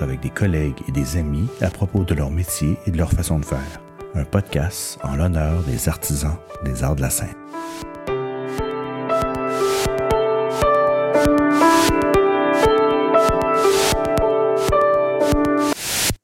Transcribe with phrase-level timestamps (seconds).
[0.00, 3.38] Avec des collègues et des amis à propos de leur métier et de leur façon
[3.38, 3.80] de faire.
[4.14, 7.28] Un podcast en l'honneur des artisans des arts de la scène.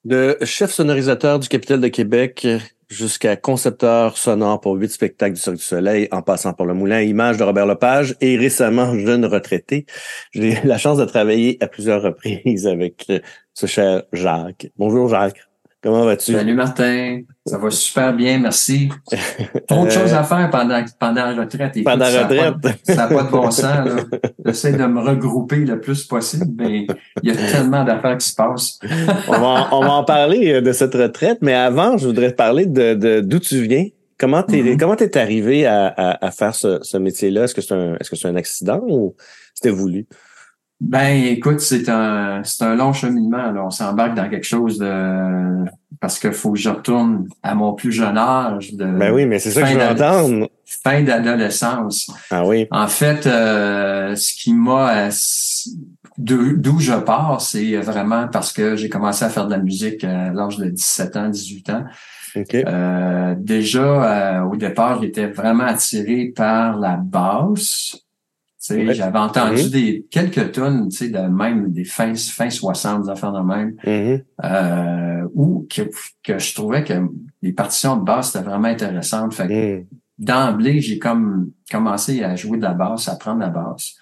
[0.05, 2.47] De chef sonorisateur du Capitole de Québec
[2.89, 7.45] jusqu'à concepteur sonore pour huit spectacles du Soleil, en passant par le Moulin Image de
[7.45, 9.87] Robert Lepage et récemment jeune retraité.
[10.33, 13.11] J'ai la chance de travailler à plusieurs reprises avec
[13.55, 14.69] ce cher Jacques.
[14.77, 15.41] Bonjour Jacques.
[15.87, 16.33] Comment vas-tu?
[16.33, 18.89] Salut Martin, ça va super bien, merci.
[19.69, 21.81] Trop de choses à faire pendant, pendant la retraite.
[21.85, 22.77] pendant la retraite.
[22.83, 23.89] Ça n'a pas, de bon sens.
[24.45, 26.89] J'essaie de me regrouper le plus possible, mais
[27.23, 28.81] il y a tellement d'affaires qui se passent.
[29.29, 32.37] on, va, on va en parler euh, de cette retraite, mais avant, je voudrais te
[32.37, 33.87] parler de d'où tu viens.
[34.19, 34.79] Comment t'es mm-hmm.
[34.81, 37.45] comment t'es arrivé à, à, à, faire ce, ce métier-là?
[37.45, 39.15] Est-ce que c'est un est-ce que c'est un accident ou
[39.55, 40.09] c'était voulu?
[40.81, 43.51] Ben, écoute, c'est un, c'est un long cheminement.
[43.51, 43.65] Là.
[43.65, 45.65] On s'embarque dans quelque chose de
[46.01, 48.73] parce qu'il faut que je retourne à mon plus jeune âge.
[48.75, 50.49] De ben oui, mais c'est ça que je veux entendre.
[50.65, 52.11] Fin d'adolescence.
[52.31, 52.67] Ah oui.
[52.71, 55.09] En fait, euh, ce qui m'a
[56.19, 60.31] d'où je pars, c'est vraiment parce que j'ai commencé à faire de la musique à
[60.33, 61.85] l'âge de 17 ans, 18 ans.
[62.35, 62.65] Okay.
[62.67, 67.97] Euh, déjà, euh, au départ, j'étais vraiment attiré par la basse.
[68.69, 69.71] J'avais entendu mm-hmm.
[69.71, 73.77] des quelques tonnes, tu sais, de même des fins, fins 60, des affaires de même,
[73.85, 74.25] mm-hmm.
[74.45, 75.83] euh, ou que,
[76.23, 76.95] que je trouvais que
[77.43, 79.35] les partitions de basse étaient vraiment intéressantes.
[79.35, 79.87] Fait que mm.
[80.19, 83.97] d'emblée, j'ai comme commencé à jouer de la basse, à apprendre la basse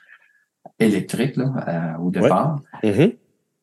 [0.78, 2.60] électrique là, euh, au départ.
[2.82, 3.16] Mm-hmm.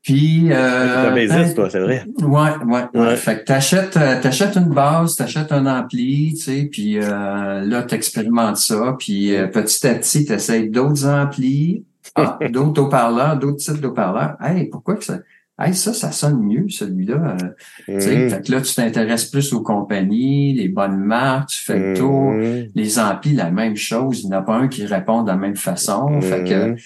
[0.04, 2.04] Puis euh, un toi, c'est vrai.
[2.22, 3.16] Ouais, ouais, ouais.
[3.16, 7.84] Fait que t'achètes, euh, t'achètes une base, t'achètes un ampli, tu sais, puis euh, là
[7.84, 11.86] t'expérimentes ça, puis euh, petit à petit t'essayes d'autres amplis,
[12.16, 14.38] ah, d'autres haut-parleurs, d'autres types d'haut-parleurs.
[14.42, 15.20] Hey, pourquoi que ça,
[15.60, 17.38] hey, ça, ça sonne mieux celui-là.
[17.40, 17.48] Euh,
[17.86, 18.30] tu sais, Mm.
[18.32, 22.32] fait que là tu t'intéresses plus aux compagnies, les bonnes marques, tu fais le tour,
[22.32, 22.70] Mhm.
[22.74, 25.38] les amplis la même chose, il n'y en a pas un qui répond de la
[25.38, 26.78] même façon, fait que Mhm.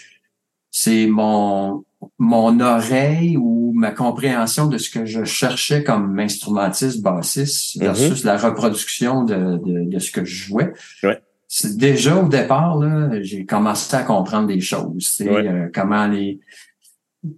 [0.70, 1.86] c'est mon
[2.18, 8.38] mon oreille ou ma compréhension de ce que je cherchais comme instrumentiste, bassiste versus la
[8.38, 10.72] reproduction de, de, de ce que je jouais.
[11.04, 11.22] Ouais.
[11.48, 15.48] C'est déjà au départ là, j'ai commencé à comprendre des choses, Ouais.
[15.48, 16.40] euh, comment les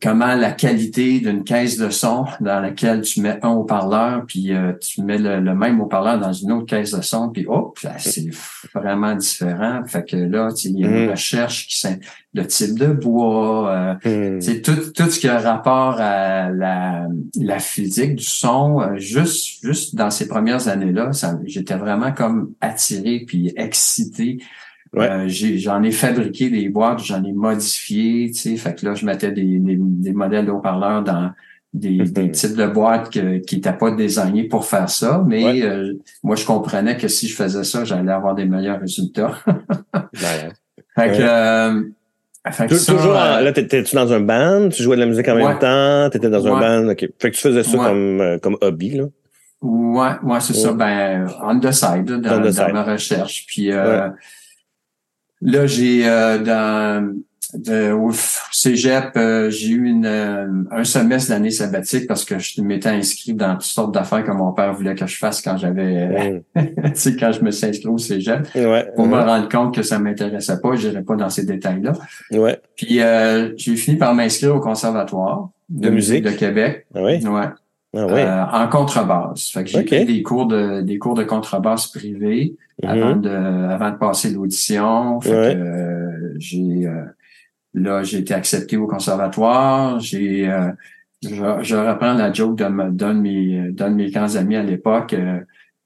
[0.02, 4.74] comment la qualité d'une caisse de son dans laquelle tu mets un haut-parleur puis euh,
[4.81, 7.94] tu mets le, le même haut-parleur dans une autre caisse de son puis hop là,
[7.98, 8.28] c'est
[8.74, 11.12] vraiment différent fait que là il y a une Mhm.
[11.12, 11.98] recherche qui s'in-
[12.34, 17.08] le type de bois euh, c'est tout, tout ce qui a rapport à la,
[17.40, 21.12] la physique du son, euh, juste, juste dans ces premières années-là,
[21.46, 24.38] j'étais vraiment comme attiré puis excité.
[24.96, 25.09] Ouais.
[25.09, 29.06] Euh, j'en ai fabriqué des boîtes, j'en ai modifié, tu sais, fait que là, je
[29.06, 31.31] mettais des, des, des modèles de haut-parleurs dans
[31.74, 32.06] des, Mhm.
[32.08, 35.62] des types de boîtes que- qui n'étaient pas désignés pour faire ça, mais Ouais.
[35.64, 35.94] euh,
[36.24, 39.34] moi, je comprenais que si je faisais ça, j'allais avoir des meilleurs résultats.
[39.94, 40.52] Ben,
[40.96, 41.30] fait que, Ouais.
[41.30, 41.81] euh,
[42.52, 44.69] fait que tou- ça, toujours, euh, là, t'étais-tu dans un band?
[44.69, 45.44] Tu jouais de la musique en Ouais.
[45.46, 46.09] même temps?
[46.09, 46.59] T'étais dans un Ouais.
[46.86, 46.92] band?
[46.92, 47.00] OK.
[47.19, 47.84] Fait que tu faisais ça Ouais.
[47.86, 49.04] comme, euh, comme hobby, là?
[49.62, 50.72] Ouais, ouais, c'est ça.
[50.72, 50.78] Ouais.
[50.78, 52.74] Ben, on the side, là, dans, On the dans side.
[52.74, 53.46] ma recherche.
[53.48, 54.08] Puis euh,
[55.42, 57.14] là, j'ai euh, dans
[57.53, 58.12] de, au
[58.52, 63.34] Cégep, euh, j'ai eu une, euh, un semestre d'année sabbatique parce que je m'étais inscrit
[63.34, 66.64] dans toutes sortes d'affaires que mon père voulait que je fasse quand j'avais, tu
[66.96, 68.92] sais, quand je me suis inscrit au Cégep, Ouais.
[68.98, 70.75] pour me rendre compte que ça m'intéressait pas.
[70.75, 71.94] Je n'irais pas dans ces détails-là.
[72.31, 72.59] Ouais.
[72.75, 76.25] Puis euh, j'ai fini par m'inscrire au conservatoire de, De musique musique?
[76.25, 76.86] de Québec.
[76.94, 77.25] Ah ouais?
[77.25, 77.46] Ouais.
[77.96, 78.25] Ah ouais.
[78.25, 79.50] Euh, en contrebasse.
[79.52, 79.86] Fait que j'ai Ok.
[79.88, 83.22] pris des cours de des cours de contrebasse privés avant Mhm.
[83.22, 85.19] de avant de passer l'audition.
[85.22, 85.54] Fait Ouais.
[85.56, 87.06] que euh, j'ai euh,
[87.74, 90.00] là j'ai été accepté au conservatoire.
[90.00, 90.45] J'ai
[91.24, 91.30] je,
[91.62, 95.16] je reprends la joke de d'un de mes d'un de mes grands amis à l'époque.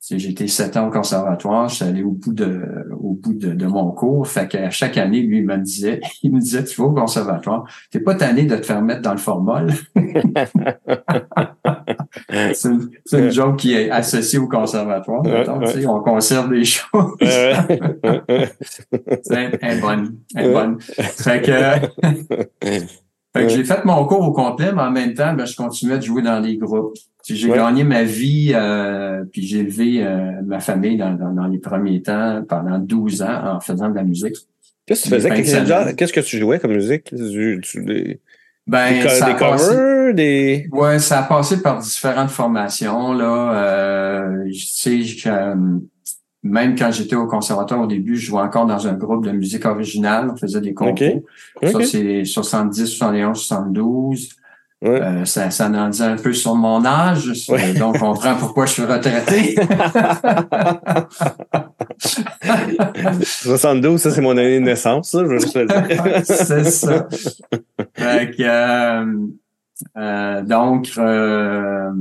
[0.09, 3.65] été sept ans au conservatoire, je suis allé au bout de au bout de, de
[3.67, 4.27] mon cours.
[4.27, 7.65] Fait qu'à chaque année, lui, il me disait, il me disait, tu vas au conservatoire,
[7.91, 9.67] t'es pas tanné de te faire mettre dans le formol?
[12.53, 15.23] C'est une, c'est une joke qui est associée au conservatoire.
[15.23, 15.85] Mettons, ouais.
[15.85, 17.15] On conserve des choses.
[19.23, 20.17] C'est est bonne.
[20.35, 20.79] est bonne.
[20.81, 21.51] Fait que,
[22.63, 22.87] fait
[23.33, 26.03] que j'ai fait mon cours au complet, mais en même temps, ben, je continuais de
[26.03, 26.93] jouer dans les groupes.
[27.27, 27.57] J'ai Ouais.
[27.57, 32.01] gagné ma vie, euh, puis j'ai élevé euh, ma famille dans, dans, dans les premiers
[32.01, 34.35] temps pendant 12 ans en faisant de la musique.
[34.87, 35.93] Qu'est-ce que tu faisais?
[35.95, 37.13] Qu'est-ce que tu jouais comme musique?
[38.67, 40.13] Ben, des, ça des a passé-?
[40.13, 40.69] Des...
[40.71, 43.53] Ouais, ça a passé par différentes formations là.
[43.53, 45.55] Euh, je sais, je, euh,
[46.43, 49.65] même quand j'étais au conservatoire au début, je jouais encore dans un groupe de musique
[49.65, 50.31] originale.
[50.33, 51.25] On faisait des compos.
[51.63, 54.29] Ça, c'est 70, 71, 72.
[54.83, 57.27] Euh, ça, ça en dit un peu sur mon âge,
[57.77, 59.55] donc on comprend pourquoi je suis retraité.
[63.23, 66.21] 72, ça c'est mon année de naissance, ça, je veux juste le dire.
[66.23, 67.07] c'est ça.
[67.93, 69.27] Fait que, euh,
[69.97, 71.91] euh, donc, euh,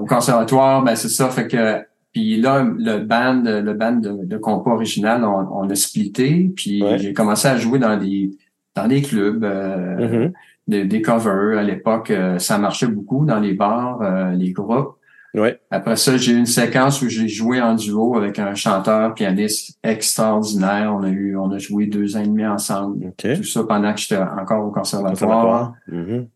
[0.00, 1.80] au conservatoire, ben c'est ça, fait que
[2.12, 6.82] puis là, le band, le band de, de compas original, on, on a splitté, puis
[6.96, 8.30] j'ai commencé à jouer dans des
[8.74, 9.44] dans des clubs.
[9.44, 10.32] Mm-hmm
[10.68, 11.58] des, covers.
[11.58, 14.96] À l'époque, euh, ça marchait beaucoup dans les bars, euh, les groupes.
[15.34, 15.58] Ouais.
[15.70, 19.78] Après ça, j'ai eu une séquence où j'ai joué en duo avec un chanteur pianiste
[19.82, 20.94] extraordinaire.
[20.94, 23.12] On a eu, on a joué deux ans et demi ensemble.
[23.16, 25.72] Tout ça pendant que j'étais encore au conservatoire.
[25.90, 26.26] Mm-hmm.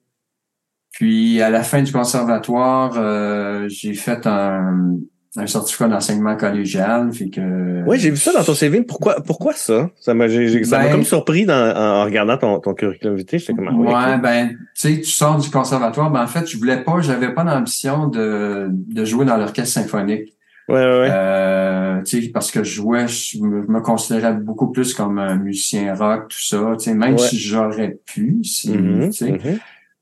[0.92, 4.96] Puis à la fin du conservatoire, euh, j'ai fait un,
[5.36, 7.12] un certificat d'enseignement collégial.
[7.12, 8.82] Fait que, oui, j'ai vu ça dans ton CV.
[8.82, 9.90] Pourquoi, pourquoi ça?
[10.00, 13.38] Ça m'a, ben, comme surpris dans, en regardant ton, ton curriculum vitae.
[13.38, 16.10] J'étais comme, ah ouais, ben, tu sais, tu sors du conservatoire.
[16.10, 20.32] Ben, en fait, je voulais pas, j'avais pas l'ambition de, de jouer dans l'orchestre symphonique.
[20.68, 22.02] Ouais, ouais, Euh,
[22.34, 26.74] parce que je jouais, je me, considérais beaucoup plus comme un musicien rock, tout ça.
[26.78, 29.32] Tu sais, même si j'aurais pu, si, tu sais.
[29.32, 29.58] Mm-hmm.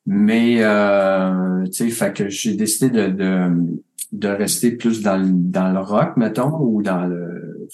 [0.06, 3.50] Mais, euh, tu sais, fait que j'ai décidé de, de
[4.14, 7.68] de rester plus dans le, dans le rock, mettons, ou dans le,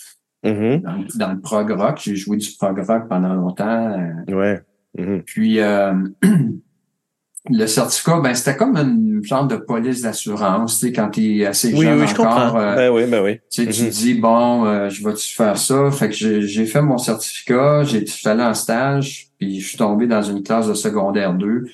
[0.44, 1.16] mm-hmm.
[1.16, 2.00] dans, le prog rock.
[2.02, 3.96] J'ai joué du prog rock pendant longtemps.
[4.28, 4.60] Ouais.
[4.98, 5.22] Mm-hmm.
[5.24, 5.92] Puis euh,
[7.50, 11.46] le certificat, ben c'était comme une genre de police d'assurance, tu sais, quand tu es
[11.46, 12.56] assez jeune encore.
[12.56, 13.38] Euh, ben oui, ben oui.
[13.50, 13.90] Tu sais, tu mm-hmm.
[13.90, 15.90] dis bon, euh, je vais-tu faire ça?
[15.90, 20.22] Fait que j'ai fait mon certificat, j'ai allé en stage, puis je suis tombé dans
[20.22, 21.64] une classe de secondaire 2.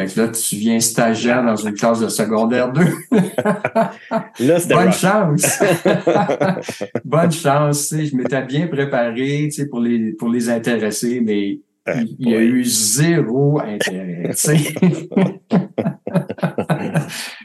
[0.00, 2.80] Fait que là, tu viens stagiaire dans une classe de secondaire 2.
[4.74, 5.62] Bonne chance.
[7.04, 7.94] Bonne chance.
[7.94, 11.58] Je m'étais bien préparé pour les, pour les intéresser, mais
[11.88, 14.30] euh, il y a eu zéro intérêt.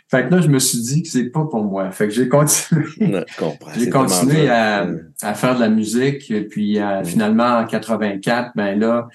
[0.07, 1.91] fait que là, je me suis dit que c'est pas pour moi.
[1.91, 2.85] Fait que j'ai continué.
[3.77, 4.87] j'ai continué à,
[5.21, 6.31] à, faire de la musique.
[6.49, 9.09] Puis finalement, en 84, ben là,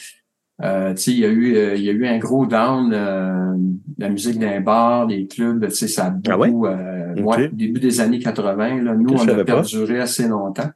[0.62, 3.54] euh, il y a eu euh, il y a eu un gros down euh,
[3.98, 8.00] la musique d'un bar, les clubs, tu sais ça a ah beaucoup euh, début des
[8.00, 10.70] années 80 là, nous on a perduré assez longtemps.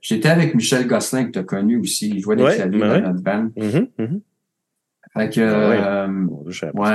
[0.00, 3.22] J'étais avec Michel Gosselin que tu as connu aussi, il jouait des claviers dans notre
[3.22, 3.48] band.
[3.56, 4.20] Mm-hmm, mm-hmm.
[5.14, 6.90] Fait que ah ouais,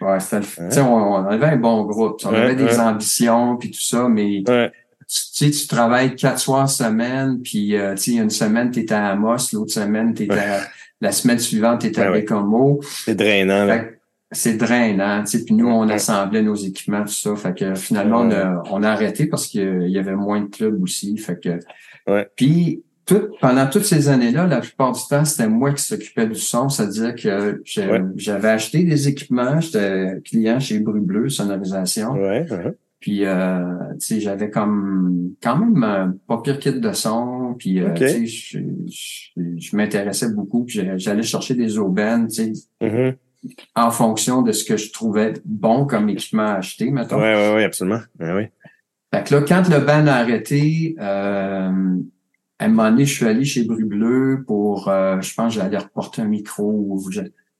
[0.00, 4.08] ouais, ouais on, on, avait un bon groupe, on avait des ambitions puis tout ça
[4.08, 4.42] mais
[5.08, 8.92] tu sais, tu travailles quatre soirs semaine, puis euh, tu sais, une semaine, tu es
[8.92, 10.60] à Amos, l'autre semaine, tu à
[11.00, 12.80] la semaine suivante, tu es à Bécomo.
[12.82, 13.84] C'est drainant.
[14.32, 15.22] C'est drainant.
[15.22, 17.36] Tu sais, puis nous, on assemblait nos équipements, tout ça.
[17.36, 20.82] Fait que finalement, on, a, on a arrêté parce qu'il y avait moins de clubs
[20.82, 21.16] aussi.
[21.18, 21.60] Fait que.
[22.34, 26.34] Puis tout, pendant toutes ces années-là, la plupart du temps, c'était moi qui s'occupais du
[26.34, 27.62] son, c'est-à-dire que
[28.16, 32.14] j'avais acheté des équipements, j'étais client chez Bru Bleu, sonorisation.
[32.14, 32.44] Ouais,
[33.06, 33.62] puis, euh,
[34.00, 37.54] tu sais, j'avais comme quand même un pas pire kit de son.
[37.56, 38.58] Puis, euh, tu sais, je,
[39.56, 40.64] je, m'intéressais beaucoup.
[40.64, 43.14] Puis, j'allais chercher des aubaines, tu sais, mm-hmm.
[43.76, 47.18] en fonction de ce que je trouvais bon comme équipement à acheter, mettons.
[47.18, 48.00] Oui, oui, oui, absolument.
[48.18, 48.42] Ouais, oui.
[49.14, 51.94] Fait que là, quand le band a arrêté, euh,
[52.58, 55.78] à un moment donné, je suis allé chez Bru Bleu pour, euh, je pense, j'allais
[55.78, 57.08] reporter un micro ou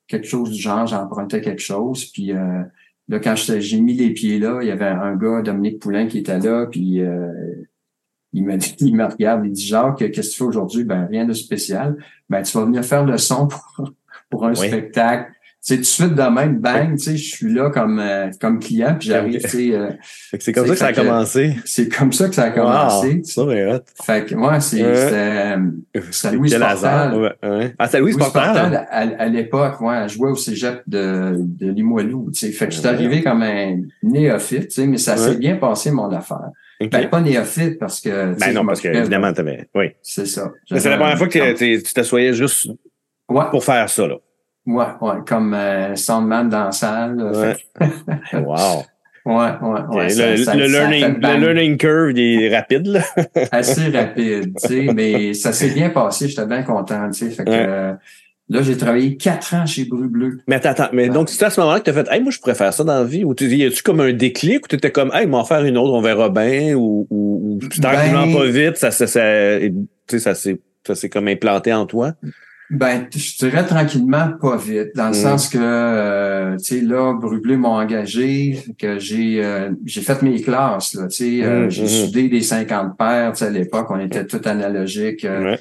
[0.09, 2.07] quelque chose du genre, j'empruntais quelque chose.
[2.07, 2.65] Puis, euh,
[3.09, 6.19] Là, quand j'ai mis les pieds là, il y avait un gars, Dominique Poulain, qui
[6.19, 7.33] était là, puis euh,
[8.33, 10.85] il m'a dit, il me regarde, il dit Jacques, qu'est-ce que tu fais aujourd'hui?
[10.85, 11.97] Ben, rien de spécial.
[12.29, 13.93] Ben, tu vas venir faire le son pour,
[14.29, 15.33] pour un spectacle
[15.67, 18.61] c'est tout de suite de même, bang, tu sais, je suis là comme euh, comme
[18.61, 19.75] client, puis j'arrive, tu sais.
[19.75, 19.91] Euh,
[20.39, 21.57] c'est comme ça que ça a commencé.
[21.65, 23.23] C'est comme ça que ça a commencé.
[23.25, 23.67] ça, mais
[24.05, 25.57] Fait que moi, c'est c'était
[26.13, 27.37] c'était Louise Portal.
[27.81, 28.87] Ah, Louise Portal.
[28.89, 32.53] à, l'époque, moi, elle jouait au cégep de, de Limoilou, tu sais.
[32.53, 35.91] Fait que je suis arrivé comme un néophyte, tu sais, mais ça s'est bien passé,
[35.91, 36.51] mon affaire.
[36.79, 38.39] Ben, pas néophyte parce que.
[38.39, 39.69] Ben non, parce que évidemment, t'avais.
[39.75, 39.87] Oui.
[40.01, 40.53] C'est ça.
[40.71, 42.71] C'est la première fois que tu t'assoyais juste
[43.27, 44.15] pour faire ça, là.
[44.67, 47.23] Ouais, ouais, comme euh, Soundman dans la salle.
[47.23, 47.57] Ouais.
[48.35, 48.85] wow.
[49.27, 50.09] Ouais, ouais, ouais.
[50.15, 53.01] le, learning, le learning curve il est rapide, là.
[53.51, 57.31] Assez rapide, tu sais, mais ça s'est bien passé, j'étais bien content, tu sais.
[57.31, 57.93] Fait que euh,
[58.49, 60.39] là, j'ai travaillé quatre ans chez Bru Bleu.
[60.47, 62.31] Mais attends, attends, mais donc c'est à ce moment-là que tu as fait Hey, moi
[62.31, 63.25] je pourrais faire ça dans la vie?
[63.25, 65.77] Ou tu y a-tu comme un déclic ou tu étais comme Hey, m'en faire une
[65.77, 71.09] autre, on verra bien ou, ou, ou ben pas vite, ça, ça, ça, ça s'est
[71.09, 72.13] comme implanté en toi?
[72.69, 75.15] Ben, je dirais tranquillement, pas vite, dans le Mm.
[75.15, 80.41] sens que, euh, tu sais, là, Brublé m'a engagé, que j'ai euh, j'ai fait mes
[80.43, 81.89] classes, là, tu sais, euh, Mm, j'ai mm.
[81.89, 85.25] soudé des 50 paires, tu sais, à l'époque, on était tout analogique.
[85.25, 85.57] euh,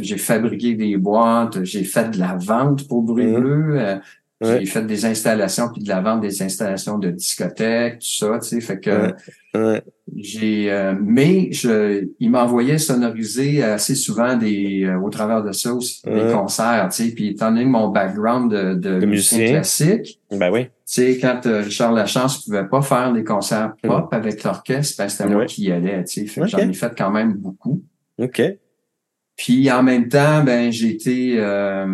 [0.00, 3.02] j'ai fabriqué des boîtes, j'ai fait de la vente pour.
[3.02, 3.96] Bleu, euh,
[4.40, 4.58] Ouais.
[4.60, 8.48] j'ai fait des installations, puis de la vente des installations de discothèques, tout ça, tu
[8.48, 9.12] sais, fait que
[9.54, 9.82] Ouais.
[10.16, 15.72] J'ai, euh, mais je, il m'envoyait sonoriser assez souvent des, euh, au travers de ça
[15.72, 16.26] aussi, Ouais.
[16.26, 17.10] des concerts, tu sais.
[17.14, 19.54] Puis étant donné mon background de, de, De musicien musicien.
[19.54, 20.64] classique, Ben oui.
[20.64, 25.08] tu sais, quand euh, Richard Lachance pouvait pas faire des concerts pop avec l'orchestre, ben
[25.08, 26.26] c'était moi qui y allais, tu sais.
[26.26, 27.80] Fait que j'en ai fait quand même beaucoup.
[28.18, 28.42] OK.
[29.36, 31.86] Puis en même temps, ben j'ai été euh,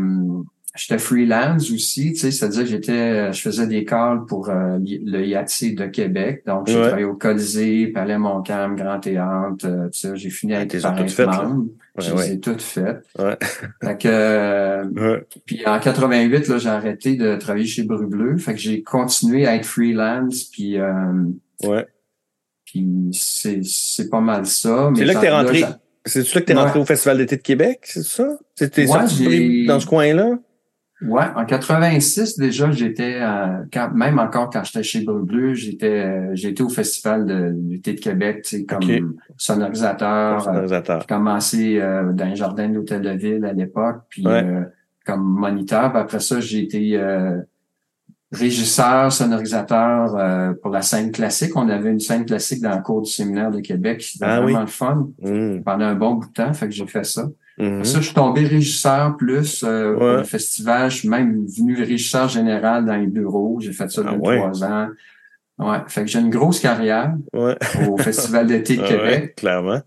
[0.80, 5.24] j'étais freelance aussi, tu sais, c'est-à-dire que j'étais je faisais des calls pour euh, le
[5.26, 6.42] IATC de Québec.
[6.46, 6.82] Donc j'ai Ouais.
[6.82, 10.80] travaillé au Colisée, Palais Montcalm, Grand Théâtre, euh, tout ça, j'ai fini Ah, avec t'es
[10.80, 11.42] par toutes être faites, là.
[11.42, 11.64] membre.
[11.98, 12.26] Ouais, je ouais.
[12.28, 13.04] les ai toutes faites.
[13.18, 13.36] Ouais.
[13.82, 15.26] Fait que euh, Ouais.
[15.44, 19.46] puis en 88 là, j'ai arrêté de travailler chez Bru Bleu, fait que j'ai continué
[19.46, 20.92] à être freelance puis euh,
[21.64, 21.86] Ouais.
[22.64, 25.64] puis c'est c'est pas mal ça, C'est là que t'es rentré.
[26.06, 26.60] C'est-tu là que t'es Ouais.
[26.62, 28.26] rentré au Festival d'été de Québec, c'est ça?
[28.54, 30.38] C'était Ouais, sorti dans ce coin-là?
[31.02, 36.04] Ouais, en 86 déjà, j'étais euh, quand même encore quand j'étais chez Bleu Bleu, j'étais
[36.04, 38.82] euh, j'étais au festival de l'été de Québec, tu sais comme
[39.38, 40.36] sonorisateur.
[40.36, 41.00] euh, Sonorisateur.
[41.00, 44.44] J'ai commencé euh, dans les jardins de l'hôtel de ville à l'époque, puis Ouais.
[44.44, 44.64] euh,
[45.06, 45.90] comme moniteur.
[45.90, 47.38] Puis après ça, j'ai été euh,
[48.32, 51.56] régisseur, sonorisateur euh, pour la scène classique.
[51.56, 54.02] On avait une scène classique dans la cour du séminaire de Québec.
[54.02, 54.64] C'était Ah vraiment oui.
[54.64, 57.28] le fun Hum, pendant un bon bout de temps, fait que j'ai fait ça.
[57.60, 57.72] Mhm.
[57.78, 60.16] Après ça, je suis tombé régisseur plus euh, pour Ouais.
[60.18, 60.90] le festival.
[60.90, 63.58] Je suis même venu régisseur général dans les bureaux.
[63.60, 64.88] J'ai fait ça Ah depuis trois ans.
[65.58, 67.56] Ouais, fait que j'ai une grosse carrière Ouais.
[67.88, 69.22] au Festival d'été de Ah Québec.
[69.22, 69.80] ouais, clairement.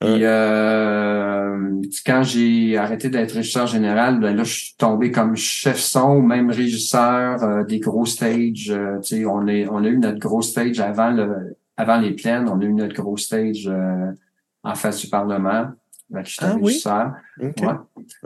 [0.00, 5.78] Puis euh, quand j'ai arrêté d'être régisseur général, ben là, je suis tombé comme chef
[5.78, 8.70] son, ou même régisseur euh, des gros stages.
[8.70, 12.12] euh, tu sais, on est, on a eu notre gros stage avant le, avant les
[12.12, 12.48] plaines.
[12.48, 14.10] On a eu notre gros stage euh,
[14.64, 15.66] en face du Parlement.
[16.40, 16.72] Ah oui?
[16.72, 17.12] régisseur.
[17.40, 17.54] OK.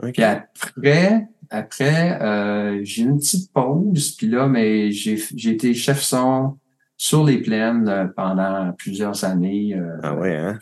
[0.01, 0.11] Ouais.
[0.11, 4.11] Puis après, après, euh, j'ai eu une petite pause.
[4.17, 6.57] Puis là, mais j'ai, j'ai été chef son
[6.97, 9.73] sur les plaines euh, pendant plusieurs années.
[9.75, 10.57] euh, Ah ouais, hein?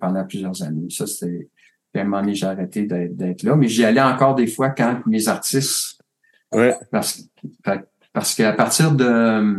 [0.00, 0.88] pendant plusieurs années.
[0.90, 1.48] Ça, c'était.
[1.92, 3.56] Puis à un moment donné, j'ai arrêté d'être, d'être là.
[3.56, 6.00] Mais j'y allais encore des fois quand mes artistes.
[6.52, 6.74] Ouais.
[6.90, 7.22] Parce,
[8.12, 9.56] parce qu'à partir de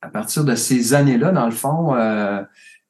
[0.00, 2.42] à partir de ces années-là, dans le fond, euh,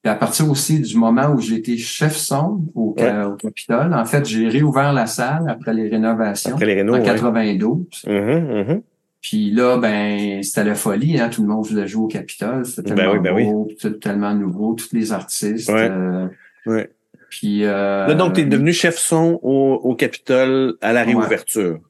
[0.07, 3.25] puis à partir aussi du moment où j'ai été chef son au, Ouais.
[3.25, 7.03] au Capitole, en fait, j'ai réouvert la salle après les rénovations Après les en ouais.
[7.03, 7.87] 92.
[8.07, 8.83] Mhm, mhm.
[9.21, 11.29] Puis là, ben, c'était la folie, hein.
[11.29, 12.65] Tout le monde voulait jouer au Capitole.
[12.65, 13.45] C'était Ben tellement oui, ben oui.
[13.47, 15.69] beau, tout tellement nouveau, tous les artistes.
[15.71, 15.89] Ouais.
[15.91, 16.29] euh,
[16.67, 16.89] Ouais.
[17.29, 21.81] puis euh, Là, donc, t'es devenu chef son au, au Capitole à la réouverture.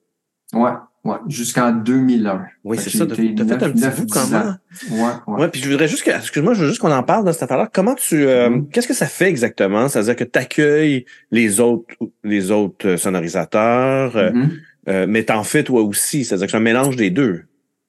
[0.54, 0.70] Ouais,
[1.06, 2.46] ouais, jusqu'en 2001.
[2.64, 3.06] Oui, c'est ça.
[3.06, 4.36] T'as fait un petit neuf, bout dix comment?
[4.36, 4.54] ans.
[4.90, 4.98] Ouais,
[5.34, 5.40] ouais.
[5.42, 7.42] Ouais, puis je voudrais juste que, excuse-moi, je veux juste qu'on en parle dans cette
[7.44, 7.68] affaire-là.
[7.72, 8.68] Comment tu, euh, Mhm.
[8.68, 9.88] qu'est-ce que ça fait exactement?
[9.88, 11.94] C'est-à-dire que tu accueilles les autres,
[12.24, 14.50] les autres euh, sonorisateurs, euh, Mhm.
[14.88, 16.24] euh, mais t'en fais toi aussi.
[16.24, 17.44] C'est-à-dire que c'est un mélange des deux.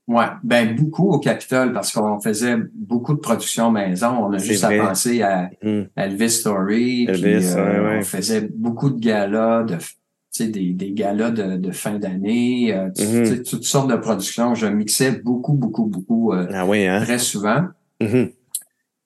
[0.08, 4.08] Ouais, ben beaucoup au Capitole parce qu'on faisait beaucoup de production maison.
[4.28, 4.80] On a juste vrai.
[4.80, 5.88] à penser à Mhm.
[5.98, 7.08] Elvis Story.
[7.10, 7.98] Elvis, puis, euh, ouais, ouais.
[8.00, 9.76] On faisait beaucoup de galas, de,
[10.46, 13.44] des, des galas de, de fin d'année, euh, Mhm.
[13.44, 14.54] toutes sortes de productions.
[14.54, 17.02] Je mixais beaucoup, beaucoup, beaucoup, euh, Ah oui, hein?
[17.02, 17.66] très souvent.
[18.00, 18.30] Mhm.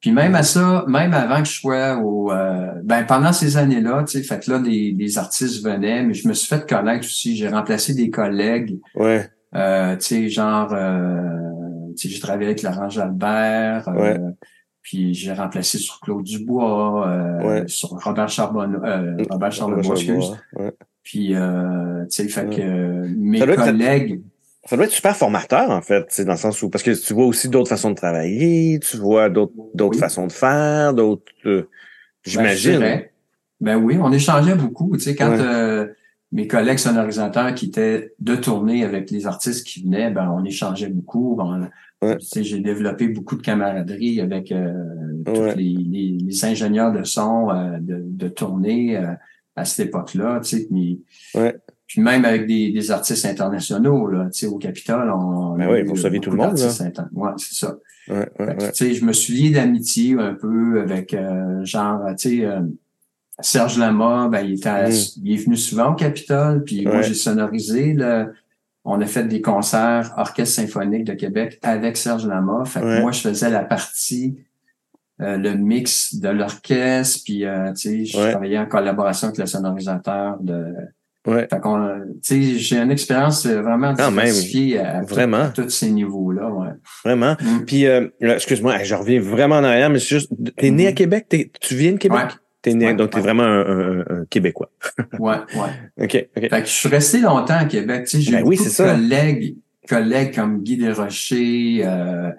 [0.01, 4.03] Puis même à ça, même avant que je sois au, euh, ben pendant ces années-là,
[4.03, 7.05] tu sais, fait que là des, des artistes venaient, mais je me suis fait connaître
[7.05, 7.35] aussi.
[7.37, 9.29] J'ai remplacé des collègues, Ouais.
[9.55, 11.21] euh, tu sais, genre, euh,
[11.95, 14.19] tu sais, j'ai travaillé avec Laurent Jalbert, euh, Ouais.
[14.81, 17.63] puis j'ai remplacé sur Claude Dubois, euh, Ouais.
[17.67, 20.35] sur Robert Charbonneau, euh, Robert Charlebois, excuse.
[20.53, 20.71] Ouais.
[21.03, 22.55] Puis, euh, tu sais, fait Ouais.
[22.55, 24.21] que euh, mes Ça doit être- collègues,
[24.65, 27.25] Ça doit être super formateur, en fait, dans le sens où, parce que tu vois
[27.25, 29.99] aussi d'autres façons de travailler, tu vois d'autres, d'autres Oui.
[29.99, 31.67] façons de faire, d'autres, euh, Ben,
[32.23, 32.71] j'imagine.
[32.73, 33.11] dirais.
[33.59, 34.95] Ben, oui, on échangeait beaucoup.
[34.97, 35.39] Tu sais, quand Ouais.
[35.41, 35.87] euh,
[36.31, 40.87] mes collègues sonorisateurs qui étaient de tournée avec les artistes qui venaient, ben on échangeait
[40.89, 41.35] beaucoup.
[42.03, 42.17] Ouais.
[42.17, 44.73] tu sais, j'ai développé beaucoup de camaraderie avec euh,
[45.25, 49.07] tous les, les, les ingénieurs de son euh, de, de tournée euh,
[49.55, 50.39] à cette époque-là.
[50.43, 51.03] Tu sais, puis,
[51.35, 51.55] Ouais.
[51.87, 55.67] puis même avec des, des artistes internationaux, là, tu sais, au Capitole, on, on a
[55.71, 56.67] oui, vous saviez tout le monde, là.
[57.13, 57.77] Ouais, c'est ça.
[58.09, 62.39] Ouais, ouais, tu sais, je me suis lié d'amitié un peu avec euh, genre, tu
[62.39, 62.61] sais, euh,
[63.39, 64.93] Serge Lama, ben, il, était à- Mm.
[65.23, 67.93] il est venu souvent au Capitole, puis moi j'ai sonorisé.
[67.93, 68.33] le-
[68.83, 72.63] on a fait des concerts Orchestre symphonique de Québec avec Serge Lama.
[72.65, 73.01] Fait que Ouais.
[73.01, 74.37] moi, je faisais la partie,
[75.21, 78.31] euh, le mix de l'orchestre, puis euh, tu sais, je Ouais.
[78.31, 80.65] travaillais en collaboration avec le sonorisateur de
[81.27, 81.47] Ouais.
[81.53, 85.37] Fait qu'on, tu sais, j'ai une expérience euh, vraiment diversifiée à, Vraiment.
[85.43, 86.69] à tous ces niveaux-là, ouais.
[87.05, 87.35] Vraiment.
[87.39, 87.65] Mm.
[87.67, 90.95] Puis, euh, excuse-moi, je reviens vraiment en arrière, mais c'est juste, t'es né à Mhm.
[90.95, 91.25] Québec?
[91.29, 92.17] T'es- tu viens de Québec?
[92.19, 92.27] Ouais.
[92.63, 93.21] T'es né, Ouais, donc t'es ouais.
[93.21, 94.71] vraiment un, un- un Québécois.
[95.19, 96.05] Ouais, ouais.
[96.05, 96.49] OK, OK.
[96.49, 98.05] Fait que je suis resté longtemps à Québec.
[98.05, 98.85] Tu sais, j'ai Ben oui, beaucoup de ça.
[98.95, 102.31] collègues, collègues comme Guy Desrochers, euh,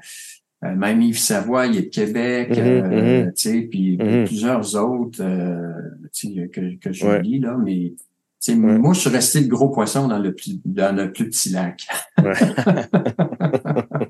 [0.62, 3.32] même Yves Savoie, il est de Québec, Mhm, euh, mhm.
[3.34, 4.24] tu sais, puis Mhm.
[4.26, 5.72] plusieurs autres euh,
[6.12, 7.20] tu sais, que, que je Ouais.
[7.22, 7.98] lis, là, mais tu
[8.38, 8.78] sais, Ouais.
[8.78, 11.82] moi, je suis resté le gros poisson dans le plus, dans le plus petit lac
[12.22, 12.32] Ouais.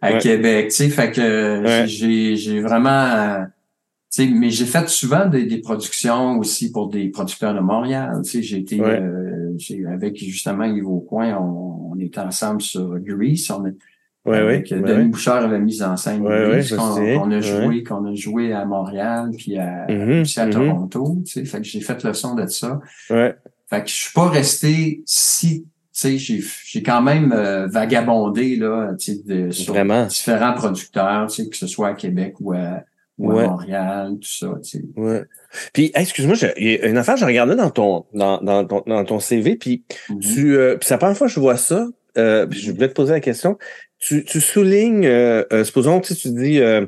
[0.00, 0.18] à.
[0.18, 1.86] Québec, tu sais, fait que Ouais.
[1.86, 3.44] j'ai, j'ai vraiment, euh,
[4.10, 8.20] tu sais, mais j'ai fait souvent des, des productions aussi pour des producteurs de Montréal,
[8.24, 12.98] tu sais, j'ai été, euh, j'ai, avec justement Yves Aucoin, on, on était ensemble sur
[12.98, 13.74] Grease, on est,
[14.24, 15.04] Ouais, avec, euh, ouais, Denis ouais.
[15.08, 19.58] Bouchard avait mis en scène Ouais, qu'on, a joué, qu'on a joué à Montréal, puis
[19.58, 19.86] à,
[20.20, 20.52] aussi à mhm.
[20.52, 22.80] Toronto, tu sais, fait que j'ai fait le son de ça.
[23.10, 23.34] Ouais.
[23.68, 28.54] Fait que je suis pas resté si, tu sais, j'ai, j'ai quand même euh, vagabondé,
[28.56, 30.06] là, tu sais, de, sur Vraiment.
[30.06, 32.82] différents producteurs, tu sais, que ce soit à Québec ou à,
[33.18, 33.42] ou Ouais.
[33.44, 34.84] à Montréal, tout ça, tu sais.
[34.96, 35.24] Ouais.
[35.72, 38.64] Puis, hey, excuse-moi, j'ai- il y a une affaire, je regardais dans ton, dans, dans,
[38.64, 40.20] ton, dans ton CV, puis Mhm.
[40.20, 41.88] tu, euh, puis c'est la première fois que je vois ça,
[42.18, 43.58] euh, puis je voulais te poser la question.
[44.04, 46.84] Tu, tu soulignes, euh, euh, supposons, tu sais, tu dis, euh,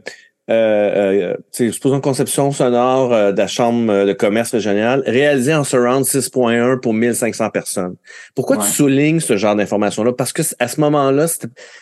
[0.50, 6.04] euh, euh, supposons conception sonore euh, de la chambre de commerce régionale, réalisée en surround
[6.04, 7.94] 6.1 pour 1500 personnes.
[8.34, 8.64] Pourquoi Ouais.
[8.64, 10.12] tu soulignes ce genre d'informations-là?
[10.12, 11.26] Parce que à ce moment-là,